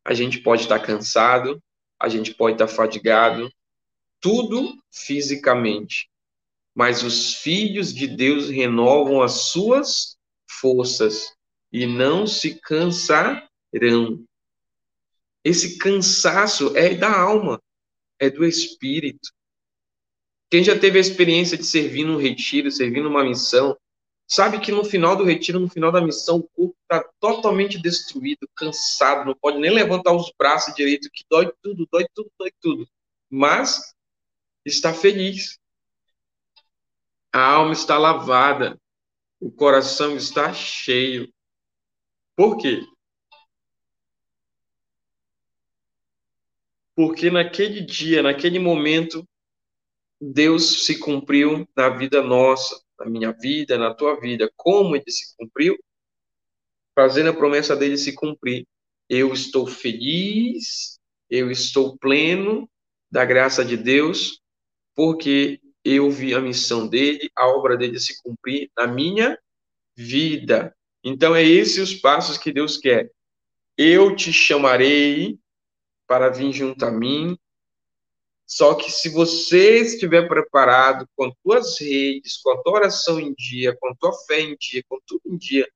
A 0.05 0.13
gente 0.13 0.39
pode 0.43 0.65
estar 0.65 0.81
cansado, 0.81 1.63
a 1.99 2.11
gente 2.11 2.35
pode 2.35 2.57
estar 2.57 2.69
fadigado, 2.69 3.51
tudo 4.21 4.77
fisicamente. 4.93 6.11
Mas 6.79 7.03
os 7.03 7.35
filhos 7.35 7.93
de 7.93 8.07
Deus 8.07 8.51
renovam 8.51 9.21
as 9.21 9.49
suas 9.51 10.17
forças 10.49 11.35
e 11.73 11.85
não 11.87 12.25
se 12.25 12.55
cansarão. 12.55 13.45
Esse 15.43 15.77
cansaço 15.77 16.77
é 16.77 16.95
da 16.95 17.13
alma, 17.21 17.61
é 18.21 18.31
do 18.31 18.45
espírito. 18.45 19.29
Quem 20.49 20.63
já 20.63 20.79
teve 20.79 20.99
a 20.99 21.01
experiência 21.01 21.59
de 21.59 21.65
servir 21.65 22.05
num 22.05 22.17
retiro, 22.17 22.71
servir 22.71 23.03
numa 23.03 23.25
missão, 23.25 23.77
sabe 24.25 24.61
que 24.61 24.71
no 24.71 24.85
final 24.85 25.17
do 25.17 25.25
retiro, 25.25 25.59
no 25.59 25.69
final 25.69 25.91
da 25.91 26.01
missão, 26.01 26.37
o 26.37 26.49
corpo 26.49 26.77
está 26.83 27.03
totalmente 27.19 27.77
destruído, 27.83 28.49
cansado, 28.55 29.27
não 29.27 29.35
pode 29.35 29.59
nem 29.59 29.73
levantar 29.73 30.15
os 30.15 30.33
braços 30.39 30.73
direito, 30.77 31.11
que 31.13 31.25
dói 31.29 31.53
tudo, 31.61 31.89
dói 31.91 32.07
tudo, 32.15 32.31
dói 32.39 32.53
tudo. 32.61 32.89
Mas 33.29 33.93
está 34.65 34.95
feliz. 34.95 35.58
A 37.33 37.41
alma 37.41 37.73
está 37.73 37.99
lavada, 37.99 38.81
o 39.41 39.51
coração 39.51 40.17
está 40.17 40.53
cheio. 40.53 41.33
Por 42.37 42.57
quê? 42.57 42.87
porque 46.99 47.31
naquele 47.31 47.81
dia, 47.81 48.25
naquele 48.25 48.59
momento, 48.59 49.25
Deus 50.21 50.85
se 50.85 50.99
cumpriu 50.99 51.65
na 51.77 51.91
vida 51.91 52.21
nossa, 52.21 52.77
na 52.99 53.07
minha 53.07 53.31
vida, 53.31 53.79
na 53.79 53.95
tua 53.95 54.19
vida. 54.19 54.51
Como 54.57 54.97
ele 54.97 55.09
se 55.09 55.37
cumpriu? 55.37 55.79
Fazendo 56.97 57.31
a 57.31 57.33
promessa 57.33 57.77
dele 57.77 57.97
se 57.97 58.17
cumprir. 58.17 58.67
Eu 59.09 59.33
estou 59.33 59.65
feliz, 59.65 60.99
eu 61.31 61.53
estou 61.53 61.97
pleno 61.97 62.69
da 63.09 63.25
graça 63.25 63.65
de 63.65 63.77
Deus, 63.77 64.41
porque 64.93 65.61
eu 65.91 66.11
vi 66.11 66.35
a 66.35 66.41
missão 66.41 66.87
dele, 66.87 67.31
a 67.37 67.47
obra 67.47 67.77
dele 67.77 67.99
se 67.99 68.21
cumprir 68.23 68.71
na 68.77 68.87
minha 68.87 69.39
vida. 69.97 70.75
Então 71.03 71.35
é 71.35 71.43
esses 71.43 71.79
os 71.79 71.95
passos 71.95 72.37
que 72.37 72.53
Deus 72.53 72.77
quer. 72.77 73.11
Eu 73.77 74.15
te 74.15 74.33
chamarei 74.33 75.39
para 76.07 76.29
vir 76.29 76.53
junto 76.53 76.85
a 76.85 76.91
mim. 76.91 77.39
Só 78.47 78.75
que 78.75 78.91
se 78.91 79.11
você 79.11 79.83
estiver 79.83 80.27
preparado 80.27 81.07
com 81.15 81.31
tuas 81.45 81.79
redes, 81.79 82.39
com 82.39 82.51
a 82.51 82.63
tua 82.63 82.73
oração 82.75 83.21
em 83.21 83.35
dia, 83.35 83.77
com 83.79 83.89
a 83.89 83.95
tua 83.95 84.13
fé 84.27 84.41
em 84.41 84.57
dia, 84.57 84.83
com 84.89 84.99
tudo 85.07 85.23
em 85.27 85.37
dia, 85.37 85.69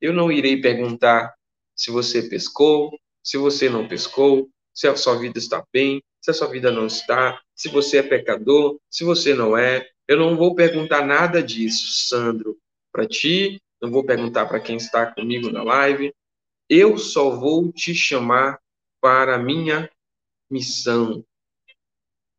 eu 0.00 0.12
não 0.12 0.32
irei 0.32 0.60
perguntar 0.60 1.34
se 1.76 1.90
você 1.90 2.22
pescou, 2.22 2.90
se 3.22 3.36
você 3.36 3.68
não 3.68 3.86
pescou, 3.86 4.50
se 4.72 4.88
a 4.88 4.96
sua 4.96 5.18
vida 5.18 5.38
está 5.38 5.64
bem, 5.72 6.02
se 6.22 6.30
a 6.30 6.34
sua 6.34 6.46
vida 6.46 6.70
não 6.70 6.86
está, 6.86 7.42
se 7.54 7.68
você 7.68 7.98
é 7.98 8.02
pecador, 8.02 8.78
se 8.88 9.02
você 9.02 9.34
não 9.34 9.56
é. 9.56 9.90
Eu 10.06 10.16
não 10.16 10.36
vou 10.36 10.54
perguntar 10.54 11.04
nada 11.04 11.42
disso, 11.42 12.08
Sandro, 12.08 12.56
para 12.92 13.06
ti, 13.06 13.60
não 13.80 13.90
vou 13.90 14.04
perguntar 14.04 14.46
para 14.46 14.60
quem 14.60 14.76
está 14.76 15.12
comigo 15.12 15.50
na 15.50 15.64
live. 15.64 16.14
Eu 16.68 16.96
só 16.96 17.36
vou 17.36 17.72
te 17.72 17.92
chamar 17.92 18.60
para 19.00 19.34
a 19.34 19.38
minha 19.38 19.90
missão, 20.48 21.24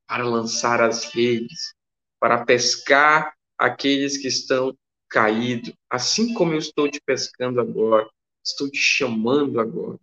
para 0.08 0.24
lançar 0.24 0.82
as 0.82 1.04
redes, 1.14 1.76
para 2.20 2.46
pescar 2.46 3.36
aqueles 3.58 4.18
que 4.18 4.30
estão 4.30 4.78
caídos, 5.10 5.74
assim 5.90 6.34
como 6.34 6.54
eu 6.54 6.58
estou 6.58 6.90
te 6.90 7.02
pescando 7.02 7.60
agora, 7.60 8.10
estou 8.44 8.70
te 8.70 8.78
chamando 8.78 9.60
agora. 9.60 10.00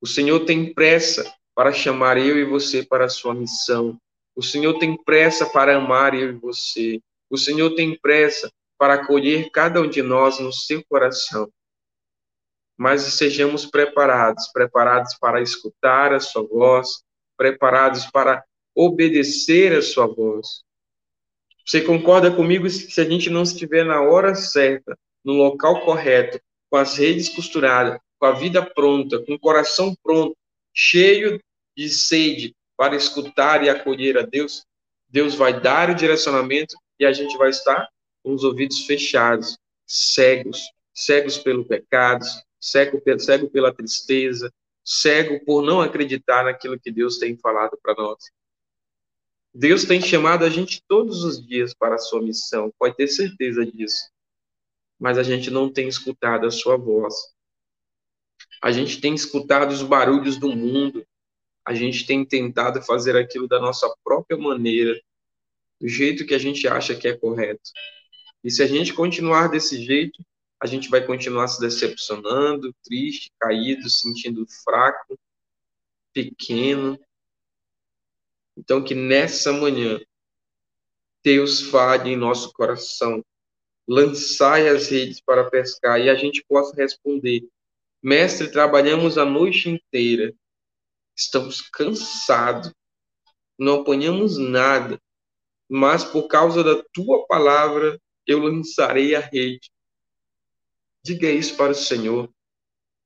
O 0.00 0.06
Senhor 0.06 0.46
tem 0.46 0.72
pressa 0.72 1.39
para 1.54 1.72
chamar 1.72 2.18
eu 2.18 2.38
e 2.38 2.44
você 2.44 2.84
para 2.84 3.06
a 3.06 3.08
sua 3.08 3.34
missão. 3.34 3.98
O 4.34 4.42
Senhor 4.42 4.78
tem 4.78 4.96
pressa 5.02 5.46
para 5.46 5.76
amar 5.76 6.14
eu 6.14 6.30
e 6.30 6.32
você. 6.32 7.00
O 7.28 7.36
Senhor 7.36 7.74
tem 7.74 7.98
pressa 7.98 8.50
para 8.78 8.94
acolher 8.94 9.50
cada 9.50 9.80
um 9.80 9.88
de 9.88 10.02
nós 10.02 10.38
no 10.40 10.52
seu 10.52 10.82
coração. 10.88 11.50
Mas 12.78 13.02
sejamos 13.02 13.66
preparados, 13.66 14.48
preparados 14.48 15.14
para 15.18 15.42
escutar 15.42 16.14
a 16.14 16.20
sua 16.20 16.42
voz, 16.42 17.02
preparados 17.36 18.06
para 18.06 18.42
obedecer 18.74 19.76
a 19.76 19.82
sua 19.82 20.06
voz. 20.06 20.62
Você 21.66 21.82
concorda 21.82 22.34
comigo 22.34 22.64
que 22.64 22.70
se 22.70 23.00
a 23.00 23.04
gente 23.04 23.28
não 23.28 23.42
estiver 23.42 23.84
na 23.84 24.00
hora 24.00 24.34
certa, 24.34 24.98
no 25.24 25.34
local 25.34 25.84
correto, 25.84 26.40
com 26.70 26.76
as 26.76 26.96
redes 26.96 27.28
costuradas, 27.28 28.00
com 28.18 28.26
a 28.26 28.32
vida 28.32 28.64
pronta, 28.64 29.22
com 29.24 29.34
o 29.34 29.38
coração 29.38 29.94
pronto, 30.02 30.36
cheio 30.72 31.40
de 31.80 31.88
sede 31.88 32.54
para 32.76 32.94
escutar 32.94 33.64
e 33.64 33.70
acolher 33.70 34.18
a 34.18 34.22
Deus, 34.22 34.66
Deus 35.08 35.34
vai 35.34 35.58
dar 35.58 35.88
o 35.88 35.94
direcionamento 35.94 36.76
e 36.98 37.06
a 37.06 37.12
gente 37.12 37.38
vai 37.38 37.48
estar 37.48 37.88
com 38.22 38.34
os 38.34 38.44
ouvidos 38.44 38.84
fechados, 38.84 39.56
cegos, 39.86 40.60
cegos 40.92 41.38
pelo 41.38 41.64
pecado, 41.64 42.26
cego, 42.60 43.00
cego 43.18 43.48
pela 43.48 43.72
tristeza, 43.72 44.52
cego 44.84 45.42
por 45.46 45.62
não 45.62 45.80
acreditar 45.80 46.44
naquilo 46.44 46.78
que 46.78 46.92
Deus 46.92 47.16
tem 47.16 47.34
falado 47.38 47.78
para 47.82 47.94
nós. 47.94 48.24
Deus 49.54 49.86
tem 49.86 50.02
chamado 50.02 50.44
a 50.44 50.50
gente 50.50 50.82
todos 50.86 51.24
os 51.24 51.44
dias 51.44 51.72
para 51.72 51.94
a 51.94 51.98
sua 51.98 52.20
missão, 52.20 52.70
pode 52.78 52.94
ter 52.94 53.08
certeza 53.08 53.64
disso. 53.64 54.10
Mas 54.98 55.16
a 55.16 55.22
gente 55.22 55.50
não 55.50 55.72
tem 55.72 55.88
escutado 55.88 56.46
a 56.46 56.50
sua 56.50 56.76
voz. 56.76 57.14
A 58.60 58.70
gente 58.70 59.00
tem 59.00 59.14
escutado 59.14 59.72
os 59.72 59.82
barulhos 59.82 60.38
do 60.38 60.54
mundo. 60.54 61.06
A 61.66 61.74
gente 61.74 62.06
tem 62.06 62.24
tentado 62.24 62.82
fazer 62.82 63.16
aquilo 63.16 63.46
da 63.46 63.60
nossa 63.60 63.92
própria 64.04 64.36
maneira, 64.36 65.00
do 65.80 65.88
jeito 65.88 66.26
que 66.26 66.34
a 66.34 66.38
gente 66.38 66.66
acha 66.66 66.94
que 66.94 67.08
é 67.08 67.16
correto. 67.16 67.70
E 68.42 68.50
se 68.50 68.62
a 68.62 68.66
gente 68.66 68.92
continuar 68.92 69.48
desse 69.48 69.82
jeito, 69.84 70.24
a 70.60 70.66
gente 70.66 70.88
vai 70.88 71.04
continuar 71.04 71.48
se 71.48 71.60
decepcionando, 71.60 72.74
triste, 72.84 73.30
caído, 73.38 73.88
sentindo 73.88 74.46
fraco, 74.64 75.18
pequeno. 76.12 76.98
Então, 78.56 78.82
que 78.82 78.94
nessa 78.94 79.52
manhã, 79.52 80.00
Deus 81.22 81.62
fale 81.62 82.10
em 82.10 82.16
nosso 82.16 82.52
coração, 82.52 83.24
lançai 83.86 84.68
as 84.68 84.88
redes 84.88 85.20
para 85.20 85.48
pescar 85.50 86.00
e 86.00 86.08
a 86.08 86.14
gente 86.14 86.44
possa 86.48 86.74
responder 86.74 87.46
Mestre, 88.02 88.50
trabalhamos 88.50 89.18
a 89.18 89.26
noite 89.26 89.68
inteira, 89.68 90.34
estamos 91.20 91.60
cansados, 91.60 92.72
não 93.58 93.82
apanhamos 93.82 94.38
nada, 94.38 94.98
mas 95.68 96.02
por 96.02 96.26
causa 96.28 96.64
da 96.64 96.82
tua 96.92 97.26
palavra 97.26 98.00
eu 98.26 98.38
lançarei 98.38 99.14
a 99.14 99.20
rede. 99.20 99.70
Diga 101.04 101.30
isso 101.30 101.56
para 101.56 101.72
o 101.72 101.74
Senhor. 101.74 102.32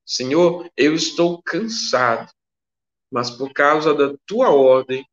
Senhor, 0.05 0.71
eu 0.77 0.95
estou 0.95 1.41
cansado, 1.43 2.31
mas 3.11 3.29
por 3.29 3.51
causa 3.51 3.93
da 3.93 4.15
tua 4.25 4.49
ordem 4.49 5.05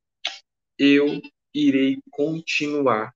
eu 0.79 1.21
irei 1.53 1.99
continuar. 2.11 3.13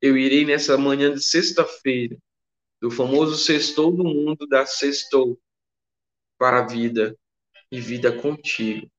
Eu 0.00 0.16
irei 0.16 0.44
nessa 0.44 0.76
manhã 0.76 1.14
de 1.14 1.22
sexta-feira, 1.22 2.16
do 2.80 2.90
famoso 2.90 3.36
sextou 3.36 3.92
do 3.92 4.04
mundo 4.04 4.46
da 4.46 4.64
sextou, 4.66 5.38
para 6.36 6.60
a 6.60 6.66
vida 6.66 7.16
e 7.70 7.80
vida 7.80 8.12
contigo. 8.12 8.90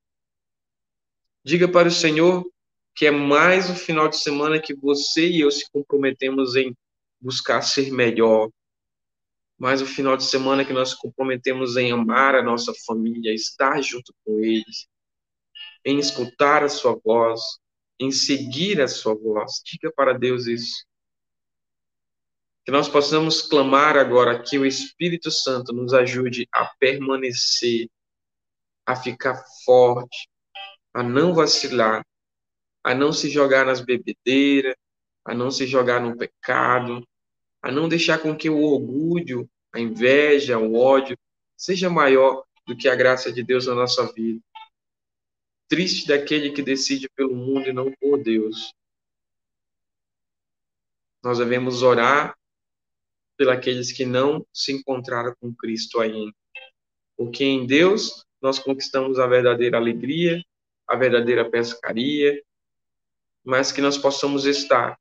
Diga 1.44 1.68
para 1.68 1.88
o 1.88 1.92
Senhor 1.92 2.46
que 2.96 3.06
é 3.06 3.12
mais 3.12 3.70
o 3.70 3.76
final 3.76 4.10
de 4.10 4.18
semana 4.18 4.60
que 4.60 4.74
você 4.74 5.28
e 5.28 5.42
eu 5.42 5.52
se 5.52 5.70
comprometemos 5.72 6.56
em 6.56 6.76
buscar 7.22 7.62
ser 7.62 7.92
melhor. 7.92 8.50
Mais 9.58 9.82
o 9.82 9.86
final 9.86 10.18
de 10.18 10.24
semana 10.24 10.66
que 10.66 10.74
nós 10.74 10.94
comprometemos 10.94 11.78
em 11.78 11.92
amar 11.92 12.36
a 12.36 12.44
nossa 12.44 12.74
família, 12.86 13.34
estar 13.34 13.82
junto 13.82 14.14
com 14.26 14.40
eles, 14.40 14.88
em 15.86 15.98
escutar 15.98 16.64
a 16.64 16.70
sua 16.70 17.00
voz, 17.04 17.42
em 18.00 18.12
seguir 18.12 18.82
a 18.82 18.88
sua 18.88 19.16
voz. 19.16 19.62
Diga 19.66 19.92
para 19.94 20.14
Deus 20.14 20.46
isso. 20.48 20.86
Que 22.66 22.72
nós 22.72 22.88
possamos 22.88 23.42
clamar 23.42 23.98
agora 23.98 24.42
que 24.42 24.58
o 24.58 24.66
Espírito 24.66 25.32
Santo 25.32 25.74
nos 25.74 25.94
ajude 25.94 26.48
a 26.54 26.66
permanecer, 26.80 27.90
a 28.90 28.96
ficar 28.96 29.46
forte, 29.64 30.28
a 30.92 31.04
não 31.04 31.32
vacilar, 31.32 32.04
a 32.84 32.96
não 32.96 33.14
se 33.14 33.30
jogar 33.30 33.64
nas 33.64 33.82
bebedeiras, 33.82 34.74
a 35.24 35.32
não 35.32 35.52
se 35.52 35.68
jogar 35.68 36.02
no 36.02 36.18
pecado, 36.18 37.08
a 37.62 37.72
não 37.72 37.88
deixar 37.88 38.18
com 38.18 38.36
que 38.36 38.50
o 38.50 38.60
orgulho, 38.60 39.48
a 39.72 39.80
inveja, 39.80 40.58
o 40.58 40.74
ódio 40.74 41.16
seja 41.56 41.88
maior 41.88 42.44
do 42.66 42.76
que 42.76 42.90
a 42.90 42.96
graça 42.96 43.32
de 43.32 43.44
Deus 43.44 43.68
na 43.68 43.76
nossa 43.76 44.12
vida. 44.12 44.42
Triste 45.68 46.08
daquele 46.08 46.52
que 46.52 46.64
decide 46.64 47.08
pelo 47.10 47.36
mundo 47.36 47.70
e 47.70 47.74
não 47.74 47.92
por 47.92 48.18
Deus. 48.24 48.74
Nós 51.22 51.38
devemos 51.38 51.84
orar 51.84 52.36
pelos 53.38 53.92
que 53.92 54.04
não 54.04 54.44
se 54.52 54.72
encontraram 54.72 55.36
com 55.40 55.54
Cristo 55.54 56.00
ainda. 56.00 56.34
Porque 57.16 57.44
em 57.44 57.68
Deus 57.68 58.26
nós 58.42 58.60
conquistamos 58.60 59.20
a 59.20 59.28
verdadeira 59.28 59.78
alegria, 59.78 60.44
a 60.88 60.96
verdadeira 60.96 61.50
pescaria, 61.50 62.42
mas 63.44 63.72
que 63.72 63.82
nós 63.82 63.98
possamos 63.98 64.46
estar 64.46 64.98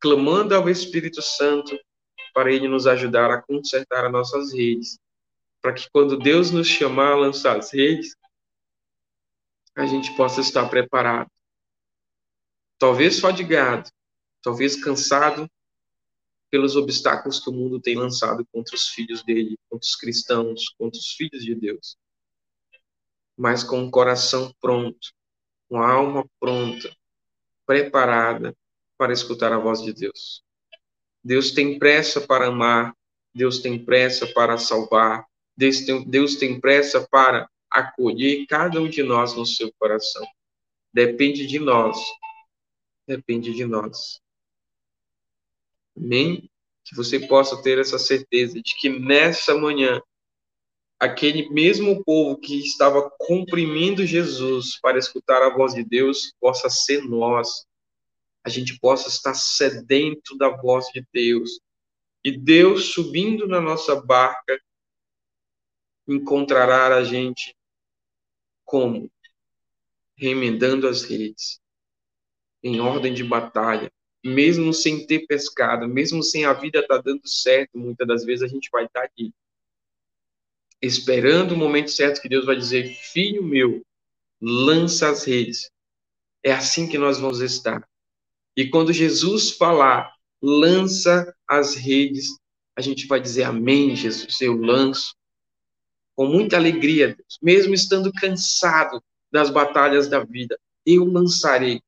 clamando 0.00 0.54
ao 0.54 0.68
Espírito 0.68 1.22
Santo 1.22 1.78
para 2.34 2.52
ele 2.52 2.66
nos 2.66 2.86
ajudar 2.86 3.30
a 3.30 3.42
consertar 3.42 4.04
as 4.04 4.12
nossas 4.12 4.52
redes, 4.52 4.98
para 5.60 5.72
que 5.72 5.88
quando 5.90 6.18
Deus 6.18 6.50
nos 6.50 6.66
chamar 6.66 7.12
a 7.12 7.16
lançar 7.16 7.58
as 7.58 7.72
redes, 7.72 8.16
a 9.76 9.86
gente 9.86 10.14
possa 10.16 10.40
estar 10.40 10.68
preparado. 10.68 11.30
Talvez 12.78 13.20
fadigado, 13.20 13.88
talvez 14.42 14.82
cansado, 14.82 15.48
pelos 16.50 16.76
obstáculos 16.76 17.40
que 17.40 17.48
o 17.48 17.52
mundo 17.52 17.80
tem 17.80 17.96
lançado 17.96 18.44
contra 18.52 18.74
os 18.74 18.88
filhos 18.88 19.22
dele, 19.22 19.56
contra 19.70 19.86
os 19.86 19.96
cristãos, 19.96 20.68
contra 20.76 20.98
os 20.98 21.12
filhos 21.12 21.42
de 21.42 21.54
Deus. 21.54 21.96
Mas 23.36 23.64
com 23.64 23.84
o 23.84 23.90
coração 23.90 24.54
pronto, 24.60 25.12
com 25.68 25.80
a 25.80 25.90
alma 25.90 26.24
pronta, 26.38 26.94
preparada 27.66 28.54
para 28.96 29.12
escutar 29.12 29.52
a 29.52 29.58
voz 29.58 29.82
de 29.82 29.92
Deus. 29.92 30.42
Deus 31.24 31.52
tem 31.52 31.78
pressa 31.78 32.20
para 32.20 32.48
amar, 32.48 32.94
Deus 33.34 33.60
tem 33.60 33.82
pressa 33.82 34.26
para 34.26 34.58
salvar, 34.58 35.26
Deus 35.56 35.80
tem, 35.80 36.08
Deus 36.08 36.36
tem 36.36 36.60
pressa 36.60 37.06
para 37.08 37.48
acolher 37.70 38.46
cada 38.46 38.80
um 38.80 38.88
de 38.88 39.02
nós 39.02 39.34
no 39.34 39.46
seu 39.46 39.72
coração. 39.78 40.26
Depende 40.92 41.46
de 41.46 41.58
nós. 41.58 41.98
Depende 43.06 43.54
de 43.54 43.64
nós. 43.64 44.20
Amém? 45.96 46.50
Que 46.84 46.94
você 46.94 47.20
possa 47.26 47.62
ter 47.62 47.78
essa 47.78 47.98
certeza 47.98 48.60
de 48.60 48.74
que 48.74 48.88
nessa 48.88 49.54
manhã, 49.54 50.02
aquele 51.02 51.50
mesmo 51.50 52.04
povo 52.04 52.38
que 52.38 52.60
estava 52.60 53.10
comprimindo 53.18 54.06
Jesus 54.06 54.78
para 54.80 55.00
escutar 55.00 55.42
a 55.42 55.52
voz 55.52 55.74
de 55.74 55.82
Deus, 55.82 56.32
possa 56.40 56.70
ser 56.70 57.02
nós. 57.02 57.66
A 58.44 58.48
gente 58.48 58.78
possa 58.78 59.08
estar 59.08 59.34
sedento 59.34 60.38
da 60.38 60.48
voz 60.48 60.86
de 60.94 61.04
Deus. 61.12 61.58
E 62.24 62.38
Deus 62.38 62.92
subindo 62.92 63.48
na 63.48 63.60
nossa 63.60 64.00
barca 64.00 64.56
encontrará 66.06 66.94
a 66.94 67.02
gente 67.02 67.52
como? 68.64 69.10
Remendando 70.16 70.86
as 70.86 71.02
redes, 71.02 71.60
em 72.62 72.78
ordem 72.78 73.12
de 73.12 73.24
batalha, 73.24 73.90
mesmo 74.24 74.72
sem 74.72 75.04
ter 75.04 75.26
pescado, 75.26 75.88
mesmo 75.88 76.22
sem 76.22 76.44
a 76.44 76.52
vida 76.52 76.78
estar 76.78 76.98
tá 76.98 77.02
dando 77.02 77.26
certo, 77.26 77.76
muitas 77.76 78.06
das 78.06 78.24
vezes 78.24 78.44
a 78.44 78.46
gente 78.46 78.70
vai 78.70 78.84
estar 78.84 79.00
tá 79.00 79.06
aqui, 79.06 79.34
esperando 80.82 81.52
o 81.52 81.56
momento 81.56 81.90
certo 81.90 82.20
que 82.20 82.28
Deus 82.28 82.44
vai 82.44 82.56
dizer: 82.56 82.94
Filho 82.94 83.42
meu, 83.42 83.82
lança 84.40 85.08
as 85.08 85.24
redes. 85.24 85.70
É 86.44 86.52
assim 86.52 86.88
que 86.88 86.98
nós 86.98 87.18
vamos 87.18 87.40
estar. 87.40 87.86
E 88.56 88.68
quando 88.68 88.92
Jesus 88.92 89.52
falar, 89.52 90.12
lança 90.42 91.34
as 91.48 91.74
redes, 91.74 92.36
a 92.76 92.80
gente 92.80 93.06
vai 93.06 93.20
dizer: 93.20 93.44
Amém, 93.44 93.94
Jesus, 93.94 94.40
eu 94.40 94.56
lanço. 94.56 95.14
Com 96.14 96.26
muita 96.26 96.56
alegria, 96.56 97.14
Deus, 97.14 97.38
mesmo 97.40 97.72
estando 97.72 98.12
cansado 98.12 99.02
das 99.30 99.48
batalhas 99.48 100.08
da 100.08 100.22
vida, 100.22 100.58
eu 100.84 101.04
lançarei 101.04 101.80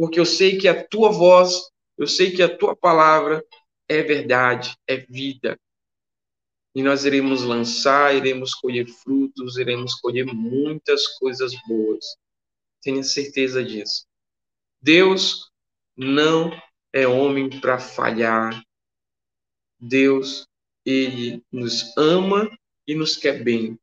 porque 0.00 0.18
eu 0.18 0.24
sei 0.24 0.56
que 0.56 0.66
a 0.66 0.82
tua 0.82 1.10
voz, 1.10 1.70
eu 1.98 2.06
sei 2.06 2.30
que 2.30 2.42
a 2.42 2.48
tua 2.48 2.74
palavra 2.74 3.44
é 3.86 4.02
verdade, 4.02 4.74
é 4.86 4.96
vida. 4.96 5.60
E 6.74 6.82
nós 6.82 7.04
iremos 7.04 7.42
lançar, 7.42 8.14
iremos 8.14 8.54
colher 8.54 8.86
frutos, 8.86 9.56
iremos 9.56 9.94
colher 9.94 10.26
muitas 10.26 11.06
coisas 11.18 11.52
boas. 11.66 12.04
Tenha 12.80 13.02
certeza 13.02 13.62
disso. 13.64 14.06
Deus 14.80 15.50
não 15.96 16.50
é 16.92 17.06
homem 17.06 17.60
para 17.60 17.78
falhar. 17.78 18.62
Deus, 19.78 20.46
ele 20.84 21.42
nos 21.50 21.96
ama 21.96 22.48
e 22.86 22.94
nos 22.94 23.16
quer 23.16 23.42
bem. 23.42 23.78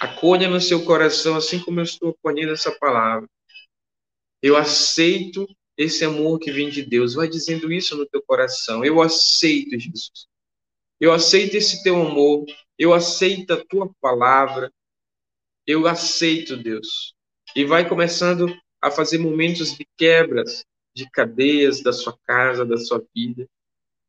Acolha 0.00 0.48
no 0.48 0.60
seu 0.60 0.84
coração, 0.84 1.36
assim 1.36 1.58
como 1.58 1.80
eu 1.80 1.84
estou 1.84 2.10
acolhendo 2.10 2.52
essa 2.52 2.72
palavra. 2.78 3.28
Eu 4.42 4.56
aceito 4.56 5.46
esse 5.76 6.04
amor 6.04 6.38
que 6.38 6.52
vem 6.52 6.68
de 6.68 6.82
Deus. 6.82 7.14
Vai 7.14 7.28
dizendo 7.28 7.72
isso 7.72 7.96
no 7.96 8.06
teu 8.06 8.22
coração. 8.22 8.84
Eu 8.84 9.00
aceito, 9.00 9.78
Jesus. 9.78 10.28
Eu 11.00 11.12
aceito 11.12 11.56
esse 11.56 11.82
teu 11.82 11.96
amor. 12.00 12.44
Eu 12.78 12.92
aceito 12.92 13.52
a 13.52 13.64
tua 13.64 13.90
palavra. 14.00 14.72
Eu 15.66 15.86
aceito, 15.86 16.56
Deus. 16.56 17.14
E 17.54 17.64
vai 17.64 17.88
começando 17.88 18.54
a 18.80 18.90
fazer 18.90 19.18
momentos 19.18 19.76
de 19.76 19.86
quebras 19.96 20.64
de 20.96 21.08
cadeias 21.10 21.82
da 21.82 21.92
sua 21.92 22.16
casa, 22.26 22.64
da 22.64 22.78
sua 22.78 23.04
vida. 23.14 23.46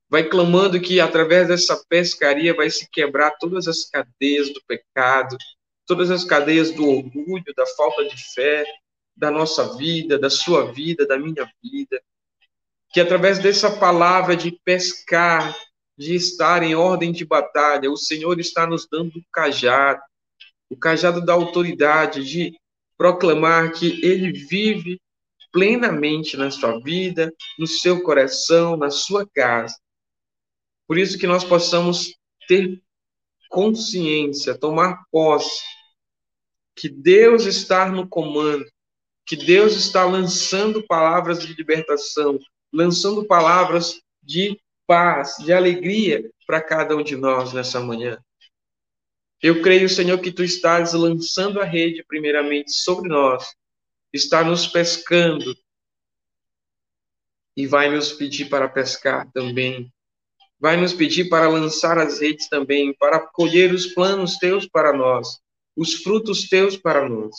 Vai 0.10 0.23
clamando 0.23 0.80
que 0.80 1.02
através 1.02 1.50
dessa 1.50 1.84
pescaria 1.89 2.54
vai 2.54 2.69
se 2.69 2.89
quebrar 2.89 3.32
todas 3.32 3.67
as 3.67 3.84
cadeias 3.84 4.54
do 4.54 4.62
pecado, 4.65 5.38
todas 5.86 6.10
as 6.10 6.23
cadeias 6.23 6.71
do 6.71 6.88
orgulho, 6.88 7.54
da 7.56 7.65
falta 7.65 8.06
de 8.06 8.15
fé, 8.34 8.63
da 9.15 9.30
nossa 9.30 9.76
vida, 9.76 10.17
da 10.17 10.30
sua 10.30 10.71
vida, 10.71 11.06
da 11.06 11.19
minha 11.19 11.52
vida. 11.62 12.02
Que 12.93 13.02
através 13.02 13.39
dessa 13.39 13.69
palavra 13.69 14.34
de 14.38 14.52
pescar, 14.63 15.54
de 15.98 16.16
estar 16.16 16.62
em 16.62 16.76
ordem 16.76 17.12
de 17.12 17.26
batalha, 17.26 17.92
o 17.92 17.98
Senhor 17.98 18.40
está 18.40 18.68
nos 18.68 18.88
dando 18.90 19.18
o 19.18 19.24
cajado, 19.32 20.02
o 20.70 20.78
cajado 20.78 21.26
da 21.26 21.34
autoridade, 21.34 22.24
de 22.24 22.56
proclamar 22.98 23.72
que 23.74 24.00
Ele 24.06 24.32
vive 24.32 25.00
plenamente 25.52 26.38
na 26.38 26.52
sua 26.52 26.80
vida, 26.80 27.34
no 27.58 27.66
seu 27.66 28.04
coração, 28.04 28.78
na 28.78 28.92
sua 28.92 29.28
casa. 29.28 29.76
Por 30.88 30.98
isso 30.98 31.18
que 31.18 31.26
nós 31.26 31.44
possamos 31.44 32.14
ter 32.48 32.82
consciência, 33.50 34.58
tomar 34.58 35.04
posse, 35.12 35.64
que 36.76 36.88
Deus 36.88 37.46
está 37.46 37.90
no 37.90 38.08
comando, 38.08 38.66
que 39.26 39.36
Deus 39.36 39.74
está 39.74 40.06
lançando 40.06 40.86
palavras 40.86 41.40
de 41.40 41.54
libertação, 41.54 42.40
lançando 42.72 43.26
palavras 43.26 44.00
de 44.22 44.60
paz, 44.88 45.36
de 45.38 45.54
alegria 45.54 46.32
para 46.47 46.62
cada 46.62 46.95
um 46.95 47.04
de 47.04 47.15
nós 47.15 47.54
nessa 47.54 47.80
manhã. 47.80 48.17
Eu 49.43 49.62
creio, 49.62 49.88
Senhor, 49.88 50.17
que 50.19 50.32
tu 50.32 50.43
estás 50.43 50.93
lançando 50.93 51.62
a 51.62 51.65
rede 51.65 52.04
primeiramente 52.08 52.71
sobre 52.71 53.10
nós, 53.10 53.54
está 54.12 54.43
nos 54.43 54.65
pescando 54.65 55.56
e 57.56 57.67
vai 57.67 57.89
nos 57.89 58.13
pedir 58.13 58.50
para 58.50 58.67
pescar 58.67 59.30
também. 59.32 59.91
Vai 60.60 60.76
nos 60.76 60.93
pedir 60.93 61.30
para 61.30 61.47
lançar 61.47 62.00
as 62.00 62.19
redes 62.19 62.50
também, 62.50 62.95
para 62.95 63.19
colher 63.19 63.71
os 63.73 63.86
planos 63.88 64.38
teus 64.38 64.67
para 64.67 64.91
nós, 64.91 65.39
os 65.76 65.95
frutos 65.95 66.50
teus 66.50 66.76
para 66.76 67.08
nós. 67.08 67.36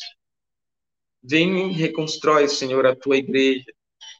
Vem 1.23 1.71
e 1.71 1.73
reconstrói, 1.73 2.47
Senhor, 2.47 2.87
a 2.87 2.95
tua 2.95 3.17
igreja. 3.17 3.67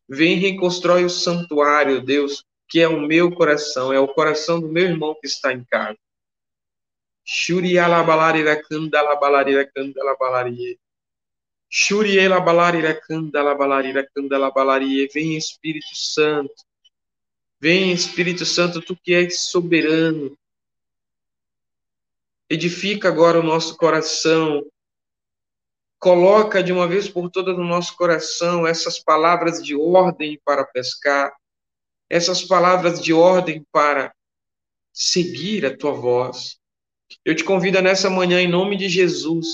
Vem 0.09 0.37
e 0.37 0.41
reconstrói 0.41 1.05
o 1.05 1.11
santuário, 1.11 2.05
Deus, 2.05 2.45
que 2.69 2.81
é 2.81 2.89
o 2.89 3.01
meu 3.01 3.35
coração, 3.35 3.93
é 3.93 3.99
o 3.99 4.09
coração 4.09 4.61
do 4.61 4.69
meu 4.69 4.85
irmão 4.85 5.17
que 5.21 5.27
está 5.27 5.53
em 5.53 5.65
casa. 5.65 5.99
Vem 15.13 15.37
Espírito 15.37 15.95
Santo. 15.95 16.55
Vem 17.61 17.93
Espírito 17.93 18.47
Santo, 18.47 18.81
tu 18.81 18.97
que 18.97 19.13
és 19.13 19.41
soberano. 19.41 20.37
Edifica 22.49 23.09
agora 23.09 23.41
o 23.41 23.43
nosso 23.43 23.77
coração, 23.77 24.65
coloca 25.99 26.63
de 26.63 26.73
uma 26.73 26.89
vez 26.89 27.09
por 27.09 27.29
todas 27.31 27.57
no 27.59 27.65
nosso 27.65 27.95
coração 27.97 28.67
essas 28.67 28.99
palavras 28.99 29.63
de 29.63 29.77
ordem 29.77 30.41
para 30.45 30.65
pescar, 30.65 31.31
essas 32.09 32.43
palavras 32.43 33.01
de 33.01 33.13
ordem 33.13 33.65
para 33.73 34.13
seguir 34.93 35.65
a 35.67 35.77
tua 35.77 35.93
voz. 35.93 36.59
Eu 37.25 37.35
te 37.35 37.45
convido 37.45 37.81
nessa 37.81 38.11
manhã, 38.11 38.41
em 38.41 38.49
nome 38.49 38.77
de 38.77 38.89
Jesus, 38.89 39.47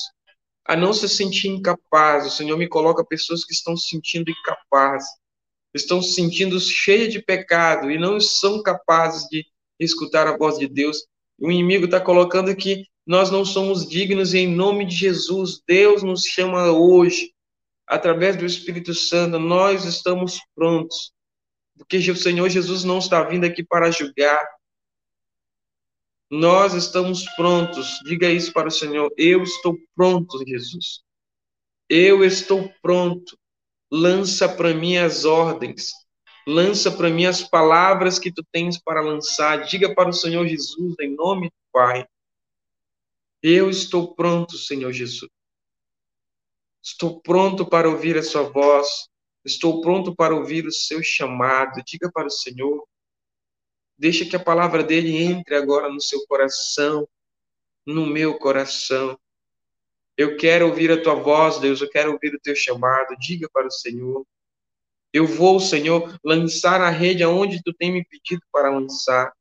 a 0.65 0.77
não 0.77 0.93
se 0.93 1.09
sentir 1.09 1.49
incapaz. 1.49 2.27
O 2.27 2.31
Senhor 2.31 2.57
me 2.57 2.69
coloca 2.69 3.05
pessoas 3.05 3.45
que 3.45 3.53
estão 3.53 3.77
se 3.77 3.89
sentindo 3.89 4.31
incapazes, 4.31 5.09
estão 5.75 6.01
se 6.01 6.15
sentindo 6.15 6.59
cheias 6.61 7.13
de 7.13 7.23
pecado 7.23 7.91
e 7.91 7.99
não 7.99 8.21
são 8.21 8.63
capazes 8.63 9.29
de 9.29 9.45
escutar 9.79 10.27
a 10.27 10.37
voz 10.37 10.59
de 10.59 10.69
Deus. 10.69 11.05
O 11.39 11.51
inimigo 11.51 11.87
está 11.87 12.01
colocando 12.01 12.51
aqui 12.51 12.87
nós 13.07 13.31
não 13.31 13.45
somos 13.45 13.87
dignos 13.87 14.33
e 14.33 14.39
em 14.39 14.47
nome 14.47 14.87
de 14.87 14.97
Jesus, 14.97 15.61
Deus 15.67 16.03
nos 16.03 16.25
chama 16.25 16.71
hoje, 16.71 17.35
através 17.87 18.35
do 18.37 18.47
Espírito 18.47 18.95
Santo, 18.95 19.39
nós 19.39 19.85
estamos 19.85 20.39
prontos, 20.55 21.13
porque 21.77 21.99
o 22.11 22.17
Senhor 22.17 22.49
Jesus 22.49 22.85
não 22.85 22.99
está 22.99 23.23
vindo 23.23 23.45
aqui 23.45 23.63
para 23.65 23.91
julgar. 23.91 24.47
Nós 26.31 26.75
estamos 26.75 27.25
prontos, 27.37 27.99
diga 28.05 28.31
isso 28.31 28.53
para 28.53 28.69
o 28.69 28.71
Senhor, 28.71 29.13
eu 29.17 29.43
estou 29.43 29.77
pronto, 29.95 30.43
Jesus. 30.47 31.03
Eu 31.89 32.25
estou 32.25 32.73
pronto. 32.81 33.39
Lança 33.93 34.49
para 34.49 34.75
mim 34.75 34.97
as 34.97 35.25
ordens, 35.25 35.93
lança 36.47 36.91
para 36.91 37.11
mim 37.11 37.27
as 37.27 37.43
palavras 37.43 38.19
que 38.19 38.33
tu 38.33 38.43
tens 38.51 38.79
para 38.79 39.01
lançar. 39.01 39.59
Diga 39.67 39.95
para 39.95 40.09
o 40.09 40.13
Senhor 40.13 40.47
Jesus, 40.49 40.97
em 41.01 41.15
nome 41.15 41.49
do 41.49 41.55
Pai. 41.73 42.05
Eu 43.43 43.69
estou 43.71 44.15
pronto, 44.15 44.57
Senhor 44.57 44.91
Jesus. 44.91 45.31
Estou 46.83 47.21
pronto 47.21 47.65
para 47.65 47.89
ouvir 47.89 48.17
a 48.17 48.23
sua 48.23 48.43
voz. 48.43 49.09
Estou 49.45 49.81
pronto 49.81 50.15
para 50.15 50.35
ouvir 50.35 50.67
o 50.67 50.73
seu 50.73 51.03
chamado. 51.03 51.83
Diga 51.87 52.11
para 52.11 52.27
o 52.27 52.31
Senhor. 52.31 52.87
Deixa 53.99 54.25
que 54.25 54.35
a 54.35 54.41
palavra 54.41 54.83
dele 54.83 55.17
entre 55.17 55.55
agora 55.55 55.89
no 55.89 56.01
seu 56.01 56.27
coração, 56.27 57.09
no 57.87 58.07
meu 58.07 58.39
coração. 58.39 59.19
Eu 60.17 60.37
quero 60.37 60.69
ouvir 60.69 60.91
a 60.91 61.03
tua 61.03 61.15
voz, 61.15 61.59
Deus. 61.59 61.81
Eu 61.81 61.91
quero 61.91 62.13
ouvir 62.13 62.35
o 62.35 62.41
teu 62.41 62.55
chamado. 62.55 63.17
Diga 63.19 63.49
para 63.53 63.67
o 63.67 63.71
Senhor. 63.71 64.27
Eu 65.13 65.27
vou, 65.27 65.61
Senhor, 65.61 66.19
lançar 66.25 66.81
a 66.81 66.91
rede 66.91 67.23
aonde 67.23 67.63
tu 67.63 67.73
tem 67.73 67.93
me 67.93 68.05
pedido 68.05 68.43
para 68.51 68.71
lançar. 68.71 69.33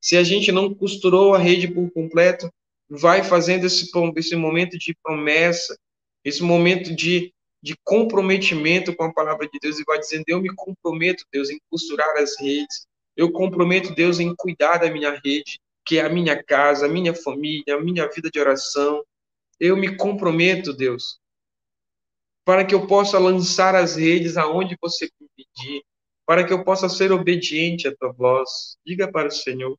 Se 0.00 0.16
a 0.16 0.24
gente 0.24 0.50
não 0.50 0.74
costurou 0.74 1.32
a 1.34 1.38
rede 1.38 1.68
por 1.68 1.88
completo, 1.92 2.52
vai 2.90 3.22
fazendo 3.22 3.66
esse, 3.66 3.88
esse 4.16 4.34
momento 4.34 4.76
de 4.76 4.94
promessa, 5.00 5.78
esse 6.24 6.42
momento 6.42 6.94
de, 6.94 7.32
de 7.62 7.76
comprometimento 7.84 8.94
com 8.94 9.04
a 9.04 9.12
palavra 9.12 9.48
de 9.48 9.58
Deus 9.60 9.78
e 9.78 9.84
vai 9.84 9.98
dizendo: 9.98 10.24
Eu 10.26 10.40
me 10.40 10.52
comprometo, 10.54 11.24
Deus, 11.32 11.48
em 11.48 11.60
costurar 11.70 12.16
as 12.16 12.38
redes, 12.40 12.86
eu 13.16 13.30
comprometo, 13.30 13.94
Deus, 13.94 14.18
em 14.18 14.34
cuidar 14.34 14.78
da 14.78 14.90
minha 14.90 15.10
rede, 15.24 15.60
que 15.84 15.98
é 15.98 16.04
a 16.04 16.08
minha 16.08 16.42
casa, 16.42 16.86
a 16.86 16.88
minha 16.88 17.14
família, 17.14 17.76
a 17.76 17.80
minha 17.80 18.08
vida 18.08 18.30
de 18.30 18.40
oração. 18.40 19.04
Eu 19.60 19.76
me 19.76 19.96
comprometo, 19.96 20.72
Deus, 20.72 21.20
para 22.44 22.64
que 22.64 22.74
eu 22.74 22.86
possa 22.86 23.18
lançar 23.18 23.74
as 23.74 23.96
redes 23.96 24.36
aonde 24.36 24.76
você 24.80 25.08
me 25.20 25.28
pedir, 25.36 25.84
para 26.26 26.44
que 26.44 26.52
eu 26.52 26.64
possa 26.64 26.88
ser 26.88 27.12
obediente 27.12 27.86
à 27.86 27.94
tua 27.94 28.12
voz. 28.12 28.76
Diga 28.84 29.10
para 29.10 29.28
o 29.28 29.30
Senhor. 29.30 29.78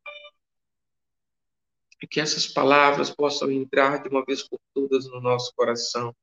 Que 2.09 2.19
essas 2.19 2.45
palavras 2.45 3.09
possam 3.09 3.49
entrar 3.49 4.03
de 4.03 4.09
uma 4.09 4.25
vez 4.25 4.43
por 4.43 4.59
todas 4.73 5.05
no 5.07 5.21
nosso 5.21 5.53
coração. 5.55 6.13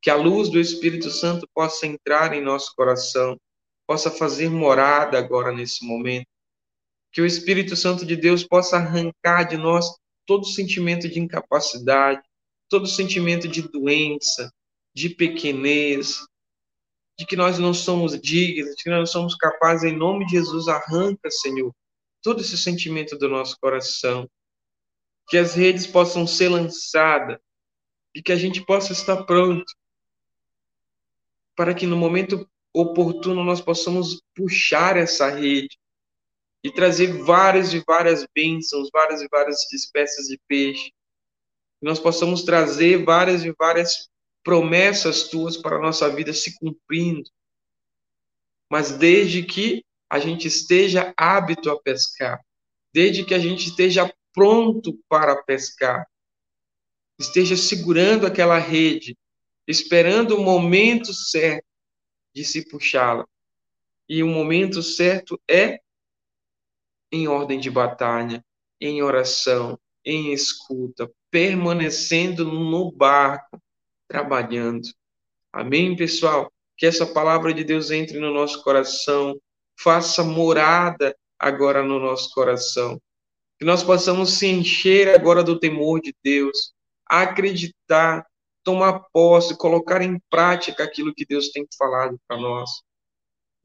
Que 0.00 0.10
a 0.10 0.14
luz 0.14 0.48
do 0.48 0.60
Espírito 0.60 1.10
Santo 1.10 1.48
possa 1.54 1.86
entrar 1.86 2.32
em 2.32 2.40
nosso 2.40 2.74
coração, 2.74 3.38
possa 3.86 4.10
fazer 4.10 4.48
morada 4.48 5.18
agora 5.18 5.52
nesse 5.52 5.84
momento. 5.84 6.26
Que 7.10 7.20
o 7.20 7.26
Espírito 7.26 7.74
Santo 7.74 8.04
de 8.04 8.16
Deus 8.16 8.44
possa 8.44 8.76
arrancar 8.76 9.44
de 9.44 9.56
nós 9.56 9.86
todo 10.26 10.44
sentimento 10.46 11.08
de 11.08 11.18
incapacidade, 11.18 12.22
todo 12.68 12.86
sentimento 12.86 13.48
de 13.48 13.62
doença, 13.62 14.52
de 14.94 15.08
pequenez, 15.08 16.18
de 17.18 17.26
que 17.26 17.34
nós 17.34 17.58
não 17.58 17.74
somos 17.74 18.18
dignos, 18.20 18.76
de 18.76 18.82
que 18.82 18.90
nós 18.90 18.98
não 18.98 19.06
somos 19.06 19.34
capazes, 19.34 19.90
em 19.90 19.96
nome 19.96 20.26
de 20.26 20.32
Jesus, 20.32 20.68
arranca, 20.68 21.30
Senhor, 21.30 21.74
todo 22.22 22.42
esse 22.42 22.56
sentimento 22.56 23.16
do 23.16 23.28
nosso 23.28 23.56
coração. 23.58 24.28
Que 25.28 25.38
as 25.38 25.54
redes 25.54 25.86
possam 25.86 26.26
ser 26.26 26.48
lançadas 26.48 27.38
e 28.14 28.22
que 28.22 28.32
a 28.32 28.36
gente 28.36 28.64
possa 28.64 28.92
estar 28.92 29.24
pronto 29.24 29.64
para 31.58 31.74
que 31.74 31.88
no 31.88 31.96
momento 31.96 32.48
oportuno 32.72 33.42
nós 33.42 33.60
possamos 33.60 34.22
puxar 34.32 34.96
essa 34.96 35.28
rede 35.28 35.76
e 36.62 36.70
trazer 36.70 37.20
várias 37.24 37.74
e 37.74 37.82
várias 37.84 38.24
bênçãos, 38.32 38.88
várias 38.92 39.20
e 39.22 39.28
várias 39.28 39.72
espécies 39.72 40.28
de 40.28 40.38
peixe. 40.46 40.92
Que 41.80 41.84
nós 41.84 41.98
possamos 41.98 42.44
trazer 42.44 43.04
várias 43.04 43.44
e 43.44 43.52
várias 43.58 44.08
promessas 44.44 45.24
tuas 45.24 45.56
para 45.56 45.78
a 45.78 45.80
nossa 45.80 46.08
vida 46.08 46.32
se 46.32 46.56
cumprindo. 46.60 47.28
Mas 48.70 48.92
desde 48.92 49.42
que 49.42 49.84
a 50.08 50.20
gente 50.20 50.46
esteja 50.46 51.12
hábito 51.16 51.72
a 51.72 51.82
pescar, 51.82 52.40
desde 52.94 53.24
que 53.24 53.34
a 53.34 53.38
gente 53.40 53.66
esteja 53.66 54.14
pronto 54.32 54.96
para 55.08 55.42
pescar, 55.42 56.06
esteja 57.18 57.56
segurando 57.56 58.28
aquela 58.28 58.58
rede, 58.58 59.18
esperando 59.68 60.34
o 60.34 60.42
momento 60.42 61.12
certo 61.12 61.66
de 62.34 62.42
se 62.42 62.66
puxá-la. 62.66 63.28
E 64.08 64.22
o 64.22 64.26
momento 64.26 64.82
certo 64.82 65.38
é 65.46 65.78
em 67.12 67.28
ordem 67.28 67.60
de 67.60 67.70
batalha, 67.70 68.42
em 68.80 69.02
oração, 69.02 69.78
em 70.02 70.32
escuta, 70.32 71.10
permanecendo 71.30 72.46
no 72.46 72.90
barco, 72.90 73.62
trabalhando. 74.08 74.88
Amém, 75.52 75.94
pessoal? 75.94 76.50
Que 76.74 76.86
essa 76.86 77.06
palavra 77.06 77.52
de 77.52 77.62
Deus 77.62 77.90
entre 77.90 78.18
no 78.18 78.32
nosso 78.32 78.62
coração, 78.62 79.38
faça 79.78 80.24
morada 80.24 81.14
agora 81.38 81.82
no 81.82 81.98
nosso 81.98 82.30
coração. 82.30 83.00
Que 83.58 83.66
nós 83.66 83.82
possamos 83.82 84.32
se 84.32 84.46
encher 84.46 85.14
agora 85.14 85.42
do 85.42 85.58
temor 85.58 86.00
de 86.00 86.14
Deus, 86.22 86.72
acreditar, 87.04 88.24
tomar 88.62 89.04
posse, 89.12 89.56
colocar 89.56 90.02
em 90.02 90.20
prática 90.30 90.84
aquilo 90.84 91.14
que 91.14 91.24
Deus 91.24 91.50
tem 91.50 91.66
falado 91.76 92.18
para 92.26 92.36
nós. 92.36 92.70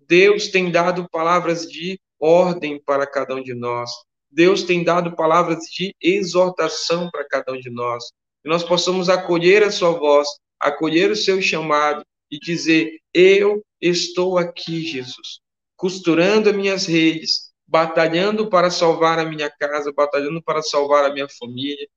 Deus 0.08 0.50
tem 0.50 0.72
dado 0.72 1.08
palavras 1.10 1.70
de 1.70 2.00
ordem 2.20 2.82
para 2.82 3.06
cada 3.06 3.36
um 3.36 3.44
de 3.44 3.54
nós. 3.54 3.92
Deus 4.30 4.64
tem 4.64 4.84
dado 4.84 5.16
palavras 5.16 5.66
de 5.66 5.96
exortação 6.02 7.10
para 7.12 7.28
cada 7.28 7.52
um 7.52 7.60
de 7.60 7.70
nós. 7.70 8.04
Que 8.42 8.50
nós 8.50 8.64
possamos 8.64 9.10
acolher 9.10 9.64
a 9.64 9.72
sua 9.72 9.92
voz, 9.92 10.28
acolher 10.60 11.12
o 11.12 11.16
seu 11.16 11.42
chamado 11.42 12.04
e 12.32 12.40
dizer: 12.40 13.00
Eu 13.14 13.64
estou 13.80 14.38
aqui, 14.38 14.82
Jesus, 14.82 15.40
costurando 15.76 16.50
as 16.50 16.56
minhas 16.56 16.86
redes, 16.86 17.52
batalhando 17.68 18.50
para 18.50 18.72
salvar 18.72 19.20
a 19.20 19.26
minha 19.26 19.50
casa, 19.50 19.94
batalhando 19.94 20.42
para 20.42 20.62
salvar 20.62 21.06
a 21.06 21.14
minha 21.14 21.28
família, 21.30 21.88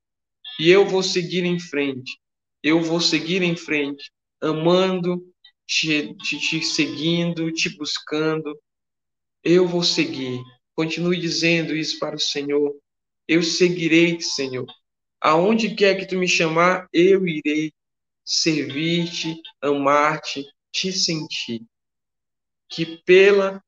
e 0.61 0.71
eu 0.71 0.87
vou 0.87 1.03
seguir 1.03 1.45
em 1.45 1.59
frente. 1.59 2.19
Eu 2.62 2.83
vou 2.83 3.01
seguir 3.01 3.42
em 3.42 3.57
frente, 3.57 4.11
amando, 4.40 5.23
te, 5.66 6.14
te, 6.14 6.38
te 6.38 6.62
seguindo, 6.62 7.53
te 7.53 7.77
buscando, 7.77 8.59
eu 9.42 9.66
vou 9.66 9.83
seguir. 9.83 10.40
Continue 10.75 11.19
dizendo 11.19 11.75
isso 11.75 11.99
para 11.99 12.16
o 12.16 12.21
Senhor. 12.21 12.75
Eu 13.27 13.42
seguirei, 13.42 14.21
Senhor. 14.21 14.66
Aonde 15.21 15.75
quer 15.75 15.97
que 15.97 16.07
tu 16.07 16.16
me 16.16 16.29
chamar, 16.29 16.88
eu 16.92 17.27
irei 17.27 17.73
servir-te, 18.25 19.40
amar-te, 19.61 20.45
te 20.73 20.92
sentir. 20.92 21.62
Que 22.69 22.99
pela 23.05 23.62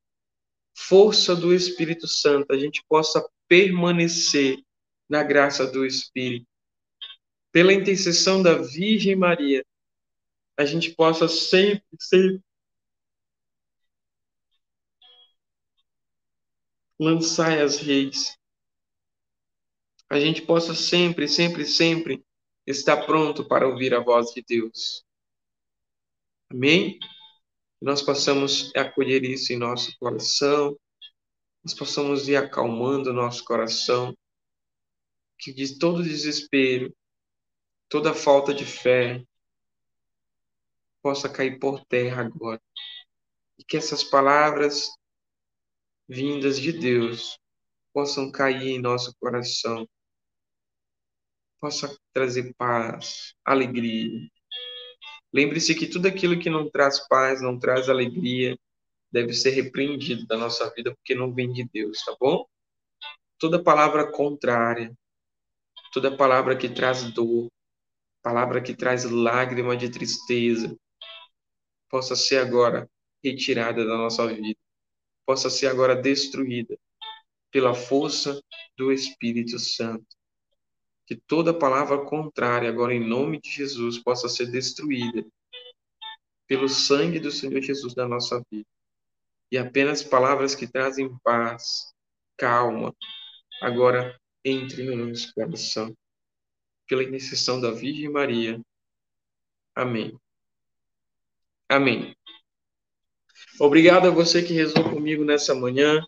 força 0.75 1.35
do 1.35 1.55
Espírito 1.55 2.07
Santo 2.07 2.53
a 2.53 2.59
gente 2.59 2.85
possa 2.89 3.27
permanecer 3.49 4.59
na 5.09 5.23
graça 5.23 5.67
do 5.67 5.87
Espírito. 5.87 6.47
Pela 7.59 7.73
intercessão 7.73 8.41
da 8.41 8.55
Virgem 8.55 9.17
Maria, 9.17 9.67
a 10.57 10.65
gente 10.65 10.95
possa 10.95 11.27
sempre, 11.27 11.83
sempre 11.99 12.41
lançai 16.97 17.61
as 17.61 17.79
redes. 17.79 18.39
A 20.09 20.21
gente 20.21 20.41
possa 20.43 20.73
sempre, 20.73 21.27
sempre, 21.27 21.65
sempre 21.65 22.25
estar 22.65 23.05
pronto 23.05 23.45
para 23.45 23.67
ouvir 23.67 23.93
a 23.93 23.99
voz 23.99 24.31
de 24.31 24.41
Deus. 24.41 25.05
Amém? 26.49 26.97
Nós 27.83 28.01
possamos 28.03 28.71
acolher 28.77 29.25
isso 29.25 29.53
em 29.53 29.59
nosso 29.59 29.99
coração, 29.99 30.79
nós 31.65 31.75
possamos 31.75 32.29
ir 32.29 32.37
acalmando 32.37 33.13
nosso 33.13 33.45
coração, 33.45 34.17
que 35.37 35.53
de 35.53 35.77
todo 35.77 36.05
desespero, 36.05 36.97
toda 37.89 38.15
falta 38.15 38.53
de 38.53 38.65
fé, 38.65 39.25
possa 41.03 41.29
cair 41.29 41.59
por 41.59 41.85
terra 41.87 42.23
agora. 42.23 42.61
E 43.59 43.65
que 43.65 43.77
essas 43.77 44.05
palavras 44.05 44.91
vindas 46.09 46.59
de 46.59 46.73
Deus 46.73 47.39
possam 47.93 48.31
cair 48.31 48.69
em 48.69 48.81
nosso 48.81 49.15
coração, 49.19 49.89
possa 51.61 51.97
trazer 52.13 52.55
paz, 52.57 53.35
alegria. 53.45 54.29
Lembre-se 55.33 55.75
que 55.75 55.87
tudo 55.87 56.07
aquilo 56.07 56.39
que 56.39 56.49
não 56.49 56.71
traz 56.71 57.07
paz, 57.09 57.43
não 57.43 57.59
traz 57.59 57.89
alegria, 57.89 58.59
deve 59.11 59.33
ser 59.33 59.51
repreendido 59.51 60.27
da 60.27 60.37
nossa 60.37 60.71
vida, 60.75 60.95
porque 60.95 61.15
não 61.15 61.33
vem 61.33 61.53
de 61.53 61.65
Deus, 61.65 62.05
tá 62.05 62.17
bom? 62.21 62.47
Toda 63.39 63.63
palavra 63.63 64.11
contrária, 64.11 64.97
toda 65.93 66.17
palavra 66.17 66.57
que 66.57 66.69
traz 66.69 67.03
dor, 67.13 67.51
palavra 68.29 68.61
que 68.61 68.75
traz 68.75 69.05
lágrima 69.05 69.75
de 69.75 69.89
tristeza, 69.89 70.77
possa 71.89 72.15
ser 72.15 72.39
agora 72.39 72.87
retirada 73.25 73.87
da 73.87 73.97
nossa 73.97 74.27
vida 74.27 74.59
possa 75.29 75.51
ser 75.51 75.67
agora 75.67 75.95
destruída 75.95 76.75
pela 77.51 77.75
força 77.75 78.43
do 78.79 78.91
Espírito 78.91 79.59
Santo. 79.59 80.07
Que 81.07 81.15
toda 81.15 81.53
palavra 81.53 82.03
contrária, 82.07 82.71
agora 82.71 82.95
em 82.95 83.07
nome 83.07 83.39
de 83.39 83.51
Jesus, 83.51 83.99
possa 83.99 84.27
ser 84.27 84.51
destruída 84.51 85.23
pelo 86.47 86.67
sangue 86.67 87.21
do 87.21 87.31
Senhor 87.31 87.61
Jesus 87.61 87.95
da 87.95 88.09
nossa 88.09 88.43
vida. 88.51 88.67
E 89.53 89.59
apenas 89.59 90.03
palavras 90.03 90.55
que 90.55 90.67
trazem 90.67 91.15
paz, 91.23 91.93
calma, 92.39 92.97
agora 93.61 94.19
entre 94.43 94.83
no 94.83 95.09
nosso 95.09 95.31
coração. 95.35 95.95
Pela 96.89 97.05
intercessão 97.05 97.61
da 97.61 97.71
Virgem 97.71 98.09
Maria. 98.09 98.61
Amém. 99.75 100.19
Amém. 101.69 102.17
Obrigado 103.61 104.09
a 104.09 104.11
você 104.11 104.43
que 104.43 104.53
rezou 104.53 104.83
comigo 104.85 105.25
nessa 105.25 105.55
manhã. 105.55 106.05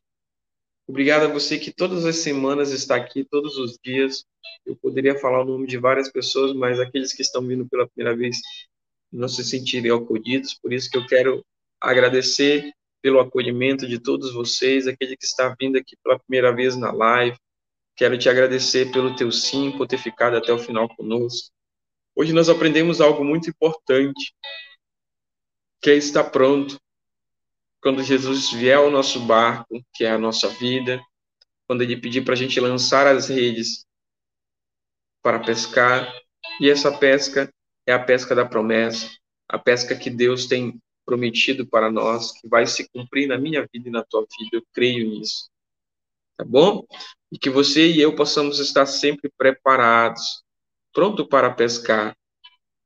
Obrigado 0.87 1.25
a 1.25 1.29
você 1.29 1.59
que 1.59 1.73
todas 1.73 2.05
as 2.05 2.17
semanas 2.17 2.73
está 2.73 2.97
aqui, 2.97 3.25
todos 3.25 3.57
os 3.59 3.79
dias. 3.85 4.25
Eu 4.67 4.75
poderia 4.75 5.19
falar 5.19 5.43
o 5.43 5.45
nome 5.45 5.67
de 5.67 5.79
várias 5.79 6.11
pessoas, 6.11 6.53
mas 6.53 6.81
aqueles 6.81 7.13
que 7.13 7.23
estão 7.23 7.47
vindo 7.47 7.69
pela 7.69 7.89
primeira 7.89 8.17
vez 8.17 8.39
não 9.13 9.29
se 9.29 9.45
sentirem 9.45 9.93
acolhidos. 9.93 10.55
Por 10.55 10.73
isso 10.73 10.91
que 10.91 10.97
eu 10.97 11.07
quero 11.07 11.45
agradecer 11.81 12.73
pelo 13.03 13.21
acolhimento 13.21 13.87
de 13.87 13.99
todos 13.99 14.33
vocês, 14.33 14.87
aquele 14.87 15.17
que 15.17 15.25
está 15.25 15.55
vindo 15.61 15.77
aqui 15.77 15.97
pela 16.03 16.19
primeira 16.19 16.55
vez 16.55 16.77
na 16.77 16.93
live, 16.93 17.37
Quero 18.01 18.17
te 18.17 18.31
agradecer 18.31 18.91
pelo 18.91 19.15
teu 19.15 19.31
sim, 19.31 19.71
por 19.73 19.87
ter 19.87 19.99
ficado 19.99 20.35
até 20.35 20.51
o 20.51 20.59
final 20.59 20.89
conosco. 20.97 21.53
Hoje 22.17 22.33
nós 22.33 22.49
aprendemos 22.49 22.99
algo 22.99 23.23
muito 23.23 23.51
importante, 23.51 24.35
que 25.83 25.91
é 25.91 25.97
estar 25.97 26.25
pronto 26.31 26.81
quando 27.79 28.03
Jesus 28.03 28.53
vier 28.53 28.79
ao 28.79 28.91
nosso 28.91 29.21
barco, 29.21 29.85
que 29.93 30.07
é 30.07 30.13
a 30.13 30.17
nossa 30.17 30.49
vida, 30.49 30.99
quando 31.67 31.83
ele 31.83 31.95
pedir 31.95 32.25
para 32.25 32.33
a 32.33 32.37
gente 32.39 32.59
lançar 32.59 33.07
as 33.07 33.29
redes 33.29 33.85
para 35.23 35.39
pescar, 35.39 36.11
e 36.59 36.71
essa 36.71 36.97
pesca 36.97 37.53
é 37.87 37.93
a 37.93 38.03
pesca 38.03 38.35
da 38.35 38.47
promessa, 38.47 39.11
a 39.47 39.59
pesca 39.59 39.95
que 39.95 40.09
Deus 40.09 40.47
tem 40.47 40.81
prometido 41.05 41.67
para 41.67 41.91
nós, 41.93 42.33
que 42.33 42.49
vai 42.49 42.67
se 42.67 42.89
cumprir 42.89 43.27
na 43.27 43.37
minha 43.37 43.69
vida 43.71 43.91
e 43.91 43.93
na 43.93 44.03
tua 44.03 44.23
vida, 44.23 44.57
eu 44.57 44.63
creio 44.73 45.07
nisso. 45.07 45.51
Tá 46.39 46.47
bom? 46.47 46.87
E 47.31 47.39
que 47.39 47.49
você 47.49 47.87
e 47.87 48.01
eu 48.01 48.15
possamos 48.15 48.59
estar 48.59 48.87
sempre 48.87 49.31
preparados, 49.37 50.43
pronto 50.93 51.27
para 51.27 51.51
pescar, 51.51 52.17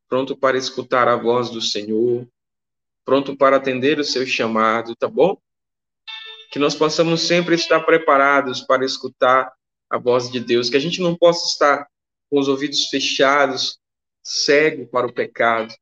pronto 0.09 0.37
para 0.37 0.59
escutar 0.59 1.09
a 1.09 1.17
voz 1.17 1.51
do 1.51 1.61
Senhor, 1.61 2.29
pronto 3.05 3.37
para 3.37 3.57
atender 3.57 3.99
o 3.99 4.05
seu 4.05 4.27
chamado, 4.27 4.95
tá 4.97 5.09
bom? 5.09 5.37
Que 6.51 6.59
nós 6.59 6.75
possamos 6.75 7.23
sempre 7.23 7.55
estar 7.55 7.81
preparados 7.81 8.61
para 8.61 8.85
escutar 8.85 9.53
a 9.91 9.99
voz 9.99 10.31
de 10.31 10.41
Deus, 10.41 10.69
que 10.69 10.77
a 10.77 10.81
gente 10.81 11.01
não 11.01 11.17
possa 11.17 11.47
estar 11.47 11.89
com 12.31 12.39
os 12.39 12.49
ouvidos 12.49 12.89
fechados, 12.89 13.79
cego 14.23 14.87
para 14.87 15.07
o 15.07 15.13
pecado. 15.13 15.75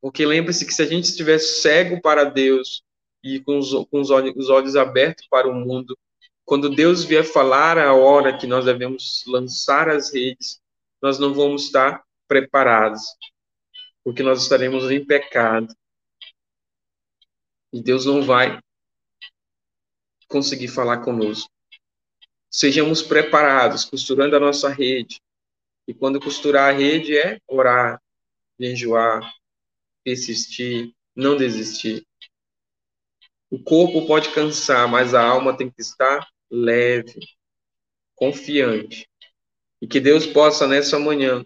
Porque 0.00 0.24
lembre-se 0.24 0.66
que 0.66 0.72
se 0.72 0.82
a 0.82 0.86
gente 0.86 1.04
estiver 1.04 1.38
cego 1.38 2.00
para 2.00 2.24
Deus 2.24 2.82
e 3.22 3.40
com 3.40 3.58
os, 3.58 3.72
com 3.90 4.00
os, 4.00 4.10
olhos, 4.10 4.34
os 4.36 4.48
olhos 4.48 4.76
abertos 4.76 5.26
para 5.28 5.48
o 5.48 5.54
mundo, 5.54 5.96
quando 6.48 6.70
Deus 6.70 7.04
vier 7.04 7.24
falar 7.24 7.76
a 7.76 7.92
hora 7.92 8.38
que 8.38 8.46
nós 8.46 8.64
devemos 8.64 9.22
lançar 9.26 9.90
as 9.90 10.14
redes, 10.14 10.58
nós 11.00 11.18
não 11.18 11.34
vamos 11.34 11.64
estar 11.64 12.02
preparados, 12.26 13.02
porque 14.02 14.22
nós 14.22 14.40
estaremos 14.40 14.90
em 14.90 15.04
pecado. 15.04 15.68
E 17.70 17.82
Deus 17.82 18.06
não 18.06 18.22
vai 18.22 18.58
conseguir 20.26 20.68
falar 20.68 21.04
conosco. 21.04 21.50
Sejamos 22.50 23.02
preparados, 23.02 23.84
costurando 23.84 24.34
a 24.34 24.40
nossa 24.40 24.70
rede. 24.70 25.20
E 25.86 25.92
quando 25.92 26.18
costurar 26.18 26.72
a 26.72 26.78
rede 26.78 27.14
é 27.14 27.38
orar, 27.46 28.00
jejuar, 28.58 29.34
persistir, 30.02 30.94
não 31.14 31.36
desistir. 31.36 32.06
O 33.50 33.62
corpo 33.62 34.06
pode 34.06 34.32
cansar, 34.32 34.88
mas 34.88 35.12
a 35.12 35.22
alma 35.22 35.54
tem 35.54 35.70
que 35.70 35.82
estar 35.82 36.26
leve, 36.50 37.20
confiante. 38.14 39.08
E 39.80 39.86
que 39.86 40.00
Deus 40.00 40.26
possa, 40.26 40.66
nessa 40.66 40.98
manhã, 40.98 41.44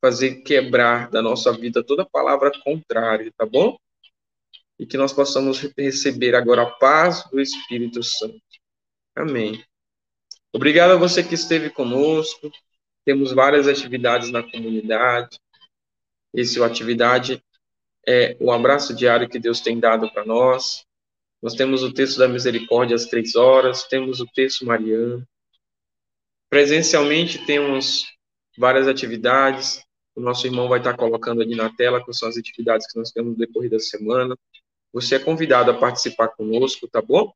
fazer 0.00 0.42
quebrar 0.42 1.10
da 1.10 1.20
nossa 1.20 1.52
vida 1.52 1.84
toda 1.84 2.08
palavra 2.08 2.50
contrária, 2.64 3.32
tá 3.36 3.44
bom? 3.44 3.78
E 4.78 4.86
que 4.86 4.96
nós 4.96 5.12
possamos 5.12 5.60
receber 5.76 6.34
agora 6.34 6.62
a 6.62 6.70
paz 6.70 7.28
do 7.30 7.40
Espírito 7.40 8.02
Santo. 8.02 8.40
Amém. 9.14 9.62
Obrigado 10.52 10.92
a 10.92 10.96
você 10.96 11.22
que 11.22 11.34
esteve 11.34 11.68
conosco. 11.70 12.50
Temos 13.04 13.32
várias 13.32 13.68
atividades 13.68 14.30
na 14.30 14.42
comunidade. 14.42 15.38
Essa 16.34 16.64
atividade 16.64 17.42
é 18.06 18.36
o 18.40 18.50
abraço 18.50 18.94
diário 18.94 19.28
que 19.28 19.38
Deus 19.38 19.60
tem 19.60 19.78
dado 19.78 20.10
para 20.12 20.24
nós. 20.24 20.86
Nós 21.42 21.54
temos 21.54 21.82
o 21.82 21.92
texto 21.92 22.18
da 22.18 22.28
misericórdia 22.28 22.94
às 22.94 23.06
três 23.06 23.34
horas, 23.34 23.84
temos 23.84 24.20
o 24.20 24.26
texto 24.26 24.66
mariano. 24.66 25.26
Presencialmente 26.50 27.44
temos 27.46 28.04
várias 28.58 28.86
atividades. 28.86 29.82
O 30.14 30.20
nosso 30.20 30.46
irmão 30.46 30.68
vai 30.68 30.80
estar 30.80 30.96
colocando 30.96 31.40
ali 31.40 31.54
na 31.54 31.74
tela 31.74 32.02
quais 32.02 32.18
são 32.18 32.28
as 32.28 32.36
atividades 32.36 32.86
que 32.90 32.98
nós 32.98 33.10
temos 33.10 33.32
no 33.32 33.38
decorrer 33.38 33.70
da 33.70 33.78
semana. 33.78 34.36
Você 34.92 35.14
é 35.14 35.18
convidado 35.18 35.70
a 35.70 35.78
participar 35.78 36.28
conosco, 36.28 36.88
tá 36.88 37.00
bom? 37.00 37.32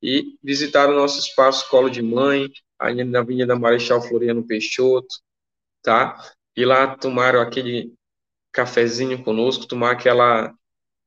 E 0.00 0.36
visitar 0.42 0.88
o 0.88 0.94
nosso 0.94 1.18
espaço 1.18 1.68
Colo 1.68 1.88
de 1.88 2.02
Mãe, 2.02 2.50
aí 2.78 3.02
na 3.04 3.20
Avenida 3.20 3.58
Marechal 3.58 4.02
Floriano 4.02 4.46
Peixoto, 4.46 5.16
tá? 5.82 6.16
E 6.56 6.64
lá 6.64 6.96
tomaram 6.96 7.40
aquele 7.40 7.94
cafezinho 8.52 9.24
conosco, 9.24 9.66
tomar 9.66 9.92
aquela 9.92 10.54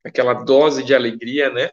aquela 0.03 0.33
dose 0.33 0.83
de 0.83 0.93
alegria, 0.93 1.49
né? 1.49 1.69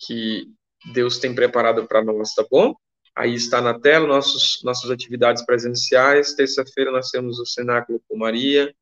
Que 0.00 0.48
Deus 0.92 1.18
tem 1.18 1.34
preparado 1.34 1.86
para 1.86 2.02
nós, 2.02 2.34
tá 2.34 2.44
bom? 2.50 2.74
Aí 3.14 3.34
está 3.34 3.60
na 3.60 3.78
tela 3.78 4.06
nossos, 4.06 4.62
nossas 4.64 4.90
atividades 4.90 5.44
presenciais. 5.44 6.34
Terça-feira 6.34 6.90
nós 6.90 7.10
temos 7.10 7.38
o 7.38 7.46
Cenáculo 7.46 8.00
com 8.08 8.16
Maria. 8.16 8.74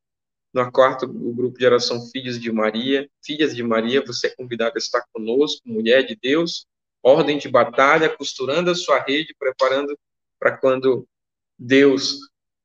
Na 0.53 0.71
quarta, 0.71 1.07
o 1.07 1.35
grupo 1.35 1.59
de 1.59 1.67
oração 1.67 2.09
Filhos 2.11 2.41
de 2.41 2.51
Maria. 2.53 3.09
Filhas 3.25 3.55
de 3.55 3.63
Maria, 3.63 4.05
você 4.05 4.29
é 4.29 4.35
convidado 4.35 4.75
a 4.77 4.79
estar 4.79 5.05
conosco, 5.13 5.61
mulher 5.67 6.05
de 6.05 6.17
Deus. 6.17 6.67
Ordem 7.03 7.39
de 7.39 7.49
batalha, 7.49 8.09
costurando 8.09 8.71
a 8.71 8.75
sua 8.75 9.01
rede, 9.01 9.35
preparando 9.39 9.99
para 10.39 10.57
quando 10.57 11.07
Deus 11.59 12.19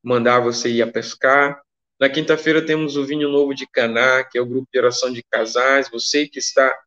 mandar 0.03 0.39
você 0.39 0.69
ir 0.69 0.81
a 0.81 0.91
pescar. 0.91 1.61
Na 1.99 2.09
quinta-feira 2.09 2.65
temos 2.65 2.97
o 2.97 3.05
Vinho 3.05 3.29
Novo 3.29 3.53
de 3.53 3.65
Caná, 3.67 4.23
que 4.23 4.37
é 4.37 4.41
o 4.41 4.45
grupo 4.45 4.67
de 4.71 4.79
oração 4.79 5.11
de 5.11 5.23
casais. 5.23 5.89
Você 5.89 6.27
que 6.27 6.39
está 6.39 6.77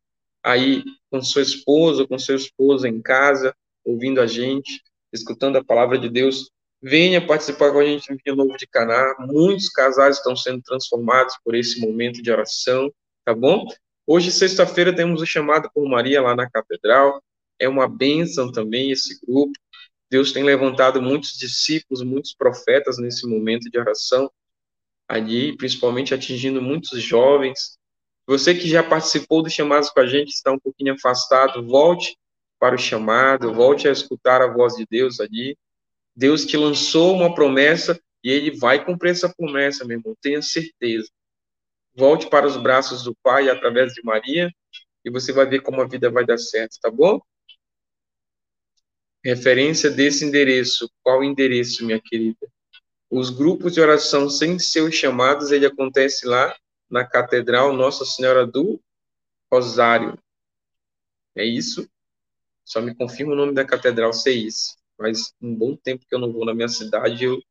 aí 0.47 0.81
com 1.11 1.21
sua 1.21 1.41
esposa, 1.41 2.07
com 2.07 2.17
seu 2.17 2.35
esposo 2.35 2.87
em 2.87 3.01
casa, 3.01 3.53
ouvindo 3.83 4.21
a 4.21 4.25
gente, 4.25 4.81
escutando 5.11 5.57
a 5.57 5.63
palavra 5.63 5.97
de 5.97 6.09
Deus, 6.09 6.49
venha 6.81 7.25
participar 7.25 7.71
com 7.71 7.79
a 7.79 7.85
gente 7.85 8.07
no 8.27 8.35
Novo 8.35 8.57
de 8.57 8.65
Caná. 8.65 9.15
Muitos 9.19 9.69
casais 9.69 10.17
estão 10.17 10.35
sendo 10.35 10.61
transformados 10.61 11.35
por 11.43 11.53
esse 11.53 11.81
momento 11.81 12.21
de 12.21 12.31
oração, 12.31 12.89
tá 13.25 13.33
bom? 13.33 13.65
Hoje, 14.05 14.31
sexta-feira, 14.31 14.95
temos 14.95 15.21
o 15.21 15.25
chamado 15.25 15.69
por 15.73 15.87
Maria 15.87 16.21
lá 16.21 16.33
na 16.33 16.49
Catedral. 16.49 17.21
É 17.59 17.67
uma 17.67 17.87
bênção 17.87 18.49
também 18.49 18.91
esse 18.91 19.19
grupo. 19.25 19.51
Deus 20.09 20.31
tem 20.31 20.43
levantado 20.43 21.01
muitos 21.01 21.33
discípulos, 21.33 22.01
muitos 22.03 22.33
profetas 22.33 22.97
nesse 22.97 23.27
momento 23.27 23.69
de 23.69 23.77
oração 23.77 24.31
ali, 25.09 25.57
principalmente 25.57 26.13
atingindo 26.13 26.61
muitos 26.61 27.01
jovens. 27.01 27.76
Você 28.27 28.53
que 28.53 28.67
já 28.67 28.83
participou 28.83 29.41
dos 29.41 29.53
chamados 29.53 29.89
com 29.89 30.01
a 30.01 30.05
gente, 30.05 30.33
está 30.33 30.51
um 30.51 30.59
pouquinho 30.59 30.93
afastado, 30.93 31.65
volte 31.65 32.17
para 32.59 32.75
o 32.75 32.77
chamado, 32.77 33.53
volte 33.53 33.87
a 33.87 33.91
escutar 33.91 34.41
a 34.41 34.51
voz 34.51 34.73
de 34.73 34.85
Deus 34.89 35.21
ali. 35.21 35.57
Deus 36.13 36.45
te 36.45 36.57
lançou 36.57 37.15
uma 37.15 37.33
promessa 37.33 37.97
e 38.21 38.29
ele 38.29 38.51
vai 38.57 38.83
cumprir 38.83 39.11
essa 39.11 39.33
promessa, 39.33 39.85
meu 39.85 39.97
irmão, 39.97 40.13
tenha 40.19 40.41
certeza. 40.41 41.07
Volte 41.95 42.29
para 42.29 42.45
os 42.45 42.57
braços 42.57 43.01
do 43.03 43.15
Pai 43.23 43.49
através 43.49 43.93
de 43.93 44.03
Maria 44.03 44.51
e 45.05 45.09
você 45.09 45.31
vai 45.31 45.45
ver 45.45 45.61
como 45.61 45.81
a 45.81 45.87
vida 45.87 46.11
vai 46.11 46.25
dar 46.25 46.37
certo, 46.37 46.77
tá 46.81 46.91
bom? 46.91 47.21
Referência 49.23 49.89
desse 49.89 50.25
endereço. 50.25 50.89
Qual 51.01 51.23
endereço, 51.23 51.85
minha 51.85 52.01
querida? 52.01 52.45
Os 53.09 53.29
grupos 53.29 53.73
de 53.73 53.79
oração 53.79 54.29
sem 54.29 54.59
seus 54.59 54.93
chamados, 54.95 55.51
ele 55.51 55.65
acontece 55.65 56.27
lá 56.27 56.53
na 56.89 57.05
Catedral 57.05 57.73
Nossa 57.73 58.05
Senhora 58.05 58.45
do 58.45 58.79
Rosário. 59.51 60.17
É 61.35 61.45
isso? 61.45 61.89
Só 62.65 62.81
me 62.81 62.93
confirma 62.93 63.33
o 63.33 63.35
nome 63.35 63.53
da 63.53 63.63
catedral 63.63 64.11
ser 64.11 64.33
isso. 64.33 64.75
Faz 64.97 65.33
um 65.41 65.55
bom 65.55 65.75
tempo 65.75 66.05
que 66.07 66.13
eu 66.13 66.19
não 66.19 66.33
vou 66.33 66.43
na 66.43 66.53
minha 66.53 66.67
cidade, 66.67 67.23
eu 67.23 67.41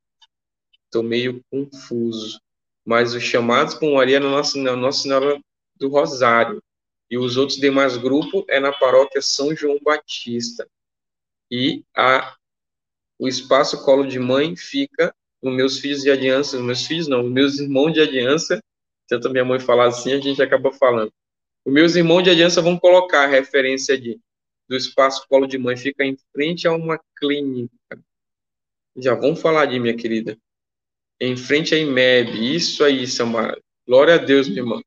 estou 0.84 1.02
meio 1.02 1.42
confuso. 1.50 2.40
Mas 2.84 3.14
os 3.14 3.22
chamados 3.22 3.74
com 3.74 3.94
Maria 3.94 4.20
na 4.20 4.28
Nossa, 4.28 5.02
Senhora 5.02 5.40
do 5.76 5.88
Rosário. 5.88 6.62
E 7.10 7.16
os 7.16 7.36
outros 7.36 7.58
demais 7.58 7.96
grupos 7.96 8.44
é 8.48 8.58
na 8.58 8.72
paróquia 8.72 9.22
São 9.22 9.54
João 9.54 9.78
Batista. 9.80 10.68
E 11.50 11.84
a, 11.96 12.36
o 13.18 13.28
espaço 13.28 13.82
Colo 13.84 14.06
de 14.06 14.18
Mãe 14.18 14.56
fica 14.56 15.14
os 15.40 15.54
meus 15.54 15.78
filhos 15.78 16.02
de 16.02 16.10
aliança, 16.10 16.60
meus 16.60 16.84
filhos 16.84 17.06
não, 17.06 17.22
meus 17.22 17.58
irmãos 17.58 17.92
de 17.92 18.00
aliança, 18.00 18.60
tanto 19.08 19.30
minha 19.30 19.44
mãe 19.44 19.60
falar 19.60 19.86
assim, 19.86 20.12
a 20.12 20.20
gente 20.20 20.42
acaba 20.42 20.72
falando. 20.72 21.12
Os 21.64 21.72
meus 21.72 21.96
irmãos 21.96 22.22
de 22.22 22.30
aliança 22.30 22.62
vão 22.62 22.78
colocar 22.78 23.24
a 23.24 23.26
referência 23.26 23.98
de, 23.98 24.20
do 24.68 24.76
espaço 24.76 25.26
Colo 25.28 25.46
de 25.46 25.58
Mãe, 25.58 25.76
fica 25.76 26.04
em 26.04 26.16
frente 26.32 26.66
a 26.66 26.72
uma 26.72 27.00
clínica. 27.18 27.70
Já 28.96 29.14
vão 29.14 29.34
falar 29.34 29.66
de 29.66 29.78
minha 29.78 29.96
querida. 29.96 30.38
Em 31.20 31.36
frente 31.36 31.74
à 31.74 31.78
IMEB, 31.78 32.54
isso 32.54 32.84
aí, 32.84 33.06
Samara. 33.06 33.60
Glória 33.86 34.14
a 34.14 34.18
Deus, 34.18 34.48
minha 34.48 34.60
irmã. 34.60 34.80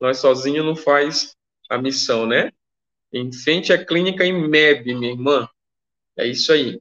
Nós 0.00 0.18
sozinhos 0.18 0.64
não 0.64 0.76
faz 0.76 1.36
a 1.68 1.78
missão, 1.78 2.26
né? 2.26 2.52
Em 3.12 3.32
frente 3.32 3.72
à 3.72 3.84
clínica 3.84 4.24
IMEB, 4.24 4.94
minha 4.94 5.12
irmã. 5.12 5.48
É 6.16 6.26
isso 6.26 6.52
aí 6.52 6.80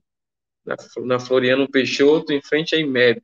na, 0.67 0.75
na 1.05 1.19
Floriano 1.19 1.69
Peixoto, 1.69 2.33
em 2.33 2.41
frente 2.41 2.75
à 2.75 2.77
IMEB. 2.77 3.23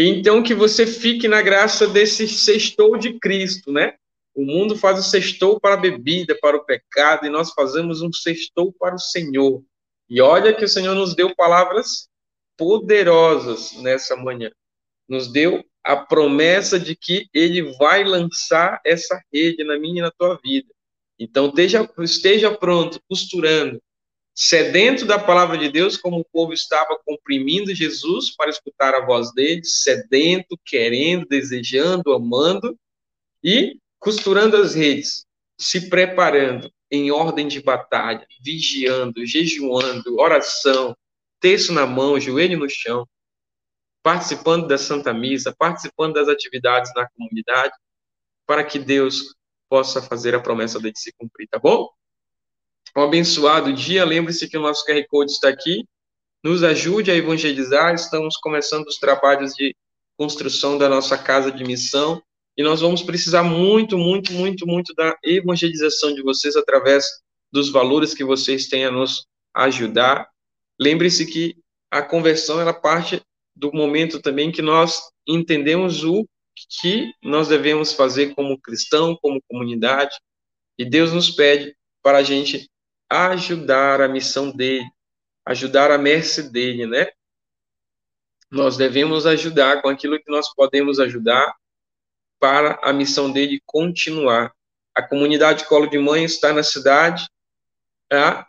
Então, 0.00 0.44
que 0.44 0.54
você 0.54 0.86
fique 0.86 1.26
na 1.26 1.42
graça 1.42 1.88
desse 1.88 2.28
sextou 2.28 2.96
de 2.96 3.18
Cristo, 3.18 3.72
né? 3.72 3.96
O 4.32 4.44
mundo 4.44 4.76
faz 4.76 5.00
o 5.00 5.02
sextou 5.02 5.58
para 5.58 5.74
a 5.74 5.78
bebida, 5.78 6.38
para 6.40 6.56
o 6.56 6.64
pecado, 6.64 7.26
e 7.26 7.28
nós 7.28 7.50
fazemos 7.50 8.00
um 8.00 8.12
sextou 8.12 8.72
para 8.72 8.94
o 8.94 9.00
Senhor. 9.00 9.60
E 10.08 10.20
olha 10.20 10.54
que 10.54 10.64
o 10.64 10.68
Senhor 10.68 10.94
nos 10.94 11.16
deu 11.16 11.34
palavras 11.34 12.08
poderosas 12.56 13.72
nessa 13.82 14.14
manhã. 14.14 14.52
Nos 15.08 15.32
deu 15.32 15.64
a 15.82 15.96
promessa 15.96 16.78
de 16.78 16.94
que 16.94 17.26
Ele 17.34 17.62
vai 17.76 18.04
lançar 18.04 18.80
essa 18.84 19.20
rede 19.32 19.64
na 19.64 19.76
minha 19.76 19.98
e 19.98 20.02
na 20.02 20.12
tua 20.12 20.38
vida. 20.40 20.72
Então, 21.18 21.48
esteja, 21.48 21.90
esteja 21.98 22.56
pronto, 22.56 23.00
costurando, 23.08 23.82
sedento 24.40 25.04
da 25.04 25.18
palavra 25.18 25.58
de 25.58 25.68
Deus, 25.68 25.96
como 25.96 26.20
o 26.20 26.24
povo 26.24 26.52
estava 26.52 26.96
comprimindo 27.04 27.74
Jesus 27.74 28.36
para 28.36 28.48
escutar 28.48 28.94
a 28.94 29.04
voz 29.04 29.34
dele, 29.34 29.64
sedento, 29.64 30.56
querendo, 30.64 31.26
desejando, 31.26 32.12
amando, 32.12 32.78
e 33.42 33.80
costurando 33.98 34.56
as 34.56 34.76
redes, 34.76 35.26
se 35.58 35.88
preparando 35.88 36.72
em 36.88 37.10
ordem 37.10 37.48
de 37.48 37.60
batalha, 37.60 38.24
vigiando, 38.40 39.26
jejuando, 39.26 40.20
oração, 40.20 40.96
terço 41.40 41.72
na 41.72 41.84
mão, 41.84 42.20
joelho 42.20 42.60
no 42.60 42.70
chão, 42.70 43.04
participando 44.04 44.68
da 44.68 44.78
Santa 44.78 45.12
Missa, 45.12 45.52
participando 45.52 46.14
das 46.14 46.28
atividades 46.28 46.92
na 46.94 47.08
comunidade, 47.10 47.74
para 48.46 48.62
que 48.62 48.78
Deus 48.78 49.34
possa 49.68 50.00
fazer 50.00 50.32
a 50.36 50.40
promessa 50.40 50.78
dele 50.78 50.94
se 50.96 51.12
cumprir, 51.18 51.48
tá 51.48 51.58
bom? 51.58 51.88
Um 52.96 53.02
abençoado 53.02 53.72
dia. 53.72 54.04
Lembre-se 54.04 54.48
que 54.48 54.56
o 54.56 54.60
nosso 54.60 54.84
QR 54.84 55.04
Code 55.08 55.32
está 55.32 55.48
aqui. 55.48 55.84
Nos 56.42 56.62
ajude 56.62 57.10
a 57.10 57.14
evangelizar. 57.14 57.94
Estamos 57.94 58.36
começando 58.36 58.86
os 58.86 58.96
trabalhos 58.96 59.54
de 59.54 59.74
construção 60.16 60.76
da 60.76 60.88
nossa 60.88 61.16
casa 61.16 61.50
de 61.52 61.64
missão 61.64 62.22
e 62.56 62.62
nós 62.62 62.80
vamos 62.80 63.02
precisar 63.02 63.44
muito, 63.44 63.96
muito, 63.96 64.32
muito, 64.32 64.66
muito 64.66 64.92
da 64.94 65.16
evangelização 65.22 66.12
de 66.12 66.22
vocês 66.22 66.56
através 66.56 67.06
dos 67.52 67.70
valores 67.70 68.14
que 68.14 68.24
vocês 68.24 68.66
têm 68.66 68.84
a 68.84 68.90
nos 68.90 69.26
ajudar. 69.54 70.28
Lembre-se 70.78 71.24
que 71.24 71.56
a 71.88 72.02
conversão 72.02 72.60
ela 72.60 72.74
parte 72.74 73.22
do 73.54 73.72
momento 73.72 74.20
também 74.20 74.50
que 74.50 74.60
nós 74.60 75.00
entendemos 75.26 76.02
o 76.02 76.26
que 76.80 77.12
nós 77.22 77.46
devemos 77.46 77.92
fazer 77.92 78.34
como 78.34 78.60
cristão, 78.60 79.16
como 79.22 79.40
comunidade, 79.48 80.16
e 80.76 80.84
Deus 80.84 81.12
nos 81.12 81.30
pede 81.30 81.76
para 82.02 82.18
a 82.18 82.22
gente 82.24 82.68
ajudar 83.08 84.00
a 84.00 84.08
missão 84.08 84.50
dele, 84.50 84.88
ajudar 85.44 85.90
a 85.90 85.98
mercê 85.98 86.42
dele, 86.42 86.86
né? 86.86 87.08
Nós 88.50 88.76
devemos 88.76 89.26
ajudar 89.26 89.82
com 89.82 89.88
aquilo 89.88 90.18
que 90.18 90.30
nós 90.30 90.52
podemos 90.54 90.98
ajudar 91.00 91.54
para 92.38 92.78
a 92.82 92.92
missão 92.92 93.30
dele 93.30 93.60
continuar. 93.66 94.54
A 94.94 95.02
comunidade 95.02 95.66
Colo 95.66 95.86
de 95.86 95.98
Mãe 95.98 96.24
está 96.24 96.52
na 96.52 96.62
cidade 96.62 97.28
há 98.10 98.46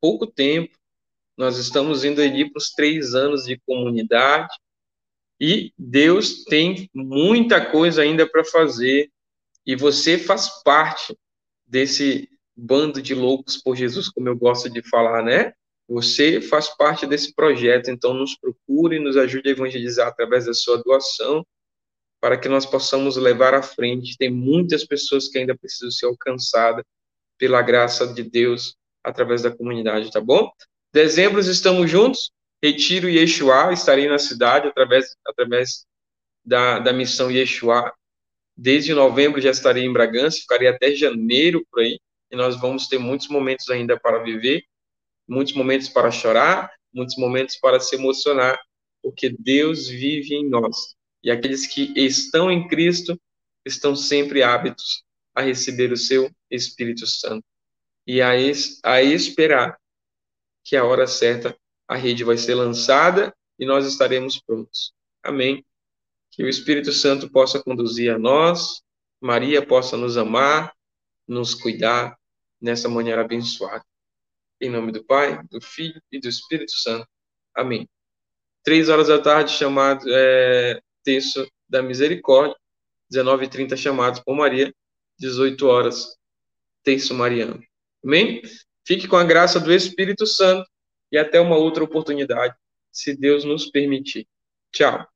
pouco 0.00 0.26
tempo. 0.26 0.76
Nós 1.36 1.56
estamos 1.56 2.04
indo 2.04 2.20
ali 2.20 2.50
para 2.50 2.58
os 2.58 2.70
três 2.70 3.14
anos 3.14 3.44
de 3.44 3.58
comunidade 3.66 4.52
e 5.40 5.72
Deus 5.78 6.44
tem 6.44 6.90
muita 6.92 7.64
coisa 7.64 8.02
ainda 8.02 8.28
para 8.28 8.44
fazer 8.44 9.10
e 9.64 9.74
você 9.74 10.18
faz 10.18 10.62
parte 10.62 11.16
desse 11.66 12.28
bando 12.60 13.00
de 13.00 13.14
loucos 13.14 13.56
por 13.56 13.74
Jesus, 13.74 14.08
como 14.08 14.28
eu 14.28 14.36
gosto 14.36 14.68
de 14.68 14.82
falar, 14.88 15.22
né? 15.22 15.52
Você 15.88 16.40
faz 16.40 16.68
parte 16.68 17.06
desse 17.06 17.34
projeto, 17.34 17.90
então 17.90 18.14
nos 18.14 18.36
procure, 18.36 19.00
nos 19.00 19.16
ajude 19.16 19.48
a 19.48 19.52
evangelizar 19.52 20.06
através 20.06 20.46
da 20.46 20.54
sua 20.54 20.80
doação 20.82 21.44
para 22.20 22.36
que 22.36 22.48
nós 22.48 22.66
possamos 22.66 23.16
levar 23.16 23.54
à 23.54 23.62
frente. 23.62 24.16
Tem 24.16 24.30
muitas 24.30 24.84
pessoas 24.84 25.28
que 25.28 25.38
ainda 25.38 25.56
precisam 25.56 25.90
ser 25.90 26.06
alcançadas 26.06 26.84
pela 27.38 27.62
graça 27.62 28.06
de 28.12 28.22
Deus 28.22 28.76
através 29.02 29.42
da 29.42 29.50
comunidade, 29.50 30.10
tá 30.10 30.20
bom? 30.20 30.50
Dezembro 30.92 31.40
estamos 31.40 31.90
juntos. 31.90 32.30
Retiro 32.62 33.08
Yeshua, 33.08 33.72
estarei 33.72 34.06
na 34.06 34.18
cidade 34.18 34.68
através, 34.68 35.16
através 35.26 35.86
da, 36.44 36.78
da 36.78 36.92
missão 36.92 37.30
Yeshua. 37.30 37.90
Desde 38.54 38.92
novembro 38.92 39.40
já 39.40 39.50
estarei 39.50 39.84
em 39.84 39.92
Bragança, 39.92 40.40
ficarei 40.40 40.68
até 40.68 40.94
janeiro 40.94 41.66
por 41.70 41.80
aí, 41.80 41.98
e 42.30 42.36
nós 42.36 42.60
vamos 42.60 42.86
ter 42.88 42.98
muitos 42.98 43.28
momentos 43.28 43.68
ainda 43.70 43.98
para 43.98 44.22
viver, 44.22 44.64
muitos 45.28 45.54
momentos 45.54 45.88
para 45.88 46.10
chorar, 46.10 46.70
muitos 46.92 47.16
momentos 47.16 47.56
para 47.56 47.80
se 47.80 47.96
emocionar, 47.96 48.60
porque 49.02 49.34
Deus 49.38 49.88
vive 49.88 50.34
em 50.34 50.48
nós 50.48 50.94
e 51.22 51.30
aqueles 51.30 51.66
que 51.66 51.92
estão 51.96 52.50
em 52.50 52.66
Cristo 52.66 53.20
estão 53.64 53.94
sempre 53.94 54.42
hábitos 54.42 55.04
a 55.34 55.42
receber 55.42 55.92
o 55.92 55.96
seu 55.96 56.30
Espírito 56.50 57.06
Santo 57.06 57.44
e 58.06 58.20
a, 58.22 58.36
es, 58.36 58.80
a 58.82 59.02
esperar 59.02 59.78
que 60.64 60.76
a 60.76 60.84
hora 60.84 61.06
certa 61.06 61.56
a 61.86 61.96
rede 61.96 62.24
vai 62.24 62.36
ser 62.36 62.54
lançada 62.54 63.34
e 63.58 63.66
nós 63.66 63.86
estaremos 63.86 64.40
prontos. 64.40 64.92
Amém. 65.22 65.64
Que 66.30 66.42
o 66.42 66.48
Espírito 66.48 66.92
Santo 66.92 67.30
possa 67.30 67.62
conduzir 67.62 68.12
a 68.14 68.18
nós, 68.18 68.82
Maria 69.20 69.64
possa 69.64 69.96
nos 69.96 70.16
amar, 70.16 70.74
nos 71.28 71.54
cuidar 71.54 72.16
nessa 72.60 72.88
manhã 72.88 73.18
abençoada. 73.18 73.84
Em 74.60 74.68
nome 74.68 74.92
do 74.92 75.02
Pai, 75.04 75.42
do 75.50 75.60
Filho 75.60 76.00
e 76.12 76.20
do 76.20 76.28
Espírito 76.28 76.72
Santo. 76.72 77.08
Amém. 77.54 77.88
Três 78.62 78.88
horas 78.88 79.08
da 79.08 79.18
tarde, 79.18 79.52
chamado 79.52 80.04
é, 80.08 80.80
terço 81.02 81.46
da 81.68 81.82
misericórdia, 81.82 82.56
19h30 83.12 83.76
chamados 83.76 84.20
por 84.20 84.36
Maria, 84.36 84.72
18 85.18 85.66
horas, 85.66 86.16
terço 86.82 87.14
mariano. 87.14 87.62
Amém? 88.04 88.42
Fique 88.86 89.08
com 89.08 89.16
a 89.16 89.24
graça 89.24 89.58
do 89.58 89.72
Espírito 89.72 90.26
Santo 90.26 90.68
e 91.10 91.18
até 91.18 91.40
uma 91.40 91.56
outra 91.56 91.82
oportunidade, 91.82 92.54
se 92.92 93.16
Deus 93.16 93.44
nos 93.44 93.70
permitir. 93.70 94.26
Tchau. 94.72 95.06